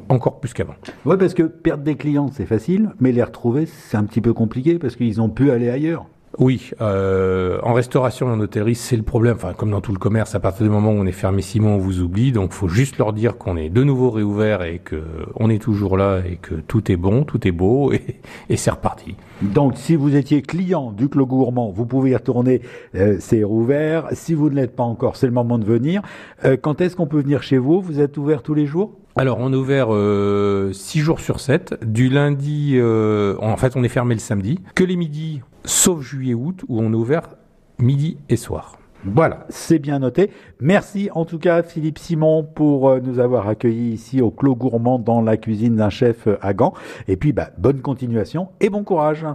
encore 0.10 0.40
plus 0.40 0.54
qu'avant. 0.54 0.76
Ouais, 1.06 1.18
parce 1.18 1.34
que 1.34 1.44
perdre 1.44 1.84
des 1.84 1.96
clients, 1.96 2.30
c'est 2.32 2.46
facile, 2.46 2.92
mais 3.00 3.12
les 3.12 3.24
retrouver, 3.24 3.66
c'est 3.66 3.98
un 3.98 4.04
petit 4.04 4.22
peu 4.22 4.34
compliqué 4.34 4.80
parce 4.80 4.96
qu'ils 4.96 5.22
ont 5.22 5.30
pu 5.30 5.52
aller 5.52 5.70
ailleurs. 5.70 6.06
Oui, 6.40 6.72
euh, 6.80 7.60
en 7.62 7.74
restauration 7.74 8.30
et 8.30 8.32
en 8.32 8.40
hôtellerie, 8.40 8.76
c'est 8.76 8.96
le 8.96 9.04
problème. 9.04 9.36
Enfin, 9.36 9.54
comme 9.54 9.72
dans 9.72 9.82
tout 9.82 9.92
le 9.92 10.00
commerce, 10.00 10.34
à 10.34 10.40
partir 10.40 10.64
du 10.64 10.72
moment 10.72 10.92
où 10.92 10.96
on 10.96 11.06
est 11.06 11.60
mois, 11.60 11.72
on 11.72 11.78
vous 11.78 12.00
oublie. 12.00 12.32
Donc, 12.32 12.54
faut 12.54 12.70
juste 12.70 12.98
leur 12.98 13.12
dire 13.12 13.38
qu'on 13.38 13.58
est 13.58 13.70
de 13.70 13.84
nouveau 13.84 14.10
réouvert 14.10 14.64
et 14.64 14.80
que 14.80 15.04
on 15.36 15.50
est 15.50 15.62
toujours 15.62 15.98
là 15.98 16.22
et 16.26 16.38
que 16.38 16.56
tout 16.56 16.90
est 16.92 16.96
bon, 16.96 17.24
tout 17.24 17.46
est 17.48 17.52
beau 17.52 17.92
et, 17.92 18.02
et 18.50 18.56
c'est 18.56 18.72
reparti. 18.72 19.16
Donc, 19.42 19.74
si 19.76 19.96
vous 19.96 20.16
étiez 20.16 20.42
client 20.42 20.92
du 20.92 21.10
Clos 21.10 21.26
Gourmand, 21.26 21.72
vous 21.72 21.86
pouvez 21.86 22.12
y 22.12 22.16
retourner. 22.16 22.62
Euh, 22.96 23.18
c'est 23.20 23.44
rouvert. 23.44 24.08
Si 24.14 24.34
vous 24.34 24.50
ne 24.50 24.56
l'êtes 24.56 24.76
pas 24.76 24.84
encore, 24.84 25.18
c'est 25.18 25.28
le 25.28 25.34
moment 25.34 25.58
de 25.58 25.66
venir. 25.66 26.02
Euh, 26.46 26.56
quand 26.56 26.80
est-ce 26.80 26.96
qu'on 26.96 27.08
peut 27.08 27.22
venir 27.22 27.44
chez 27.44 27.58
vous? 27.58 27.82
Vous 27.82 28.00
êtes 28.00 28.18
ouvert 28.18 28.42
tous 28.42 28.54
les 28.54 28.66
jours? 28.66 28.98
Alors, 29.18 29.40
on 29.40 29.52
est 29.52 29.58
ouvert 29.58 29.88
euh, 29.92 30.72
6 30.72 31.00
jours 31.00 31.20
sur 31.20 31.42
7. 31.42 31.84
Du 31.84 32.08
lundi, 32.08 32.76
euh, 32.76 33.36
en 33.42 33.58
fait, 33.58 33.76
on 33.76 33.84
est 33.84 33.90
fermé 33.90 34.16
le 34.16 34.22
samedi. 34.22 34.60
Que 34.74 34.86
les 34.86 34.96
midis, 34.96 35.42
sauf 35.66 36.02
juillet-août, 36.02 36.64
où 36.70 36.80
on 36.80 36.94
est 36.94 36.96
ouvert 36.96 37.24
midi 37.78 38.18
et 38.30 38.38
soir. 38.38 38.78
Voilà, 39.04 39.48
c'est 39.50 39.80
bien 39.80 40.00
noté. 40.00 40.30
Merci 40.60 41.10
en 41.14 41.26
tout 41.26 41.40
cas 41.40 41.64
Philippe 41.64 41.98
Simon 41.98 42.44
pour 42.44 42.88
euh, 42.88 43.00
nous 43.00 43.18
avoir 43.18 43.48
accueillis 43.48 43.94
ici 43.94 44.22
au 44.22 44.30
Clos 44.30 44.56
Gourmand 44.56 45.00
dans 45.00 45.22
la 45.22 45.38
cuisine 45.38 45.76
d'un 45.76 45.90
chef 45.90 46.28
à 46.40 46.54
Gand. 46.54 46.76
Et 47.08 47.18
puis 47.18 47.34
bah, 47.34 47.50
bonne 47.58 47.82
continuation 47.82 48.50
et 48.60 48.70
bon 48.70 48.84
courage. 48.84 49.26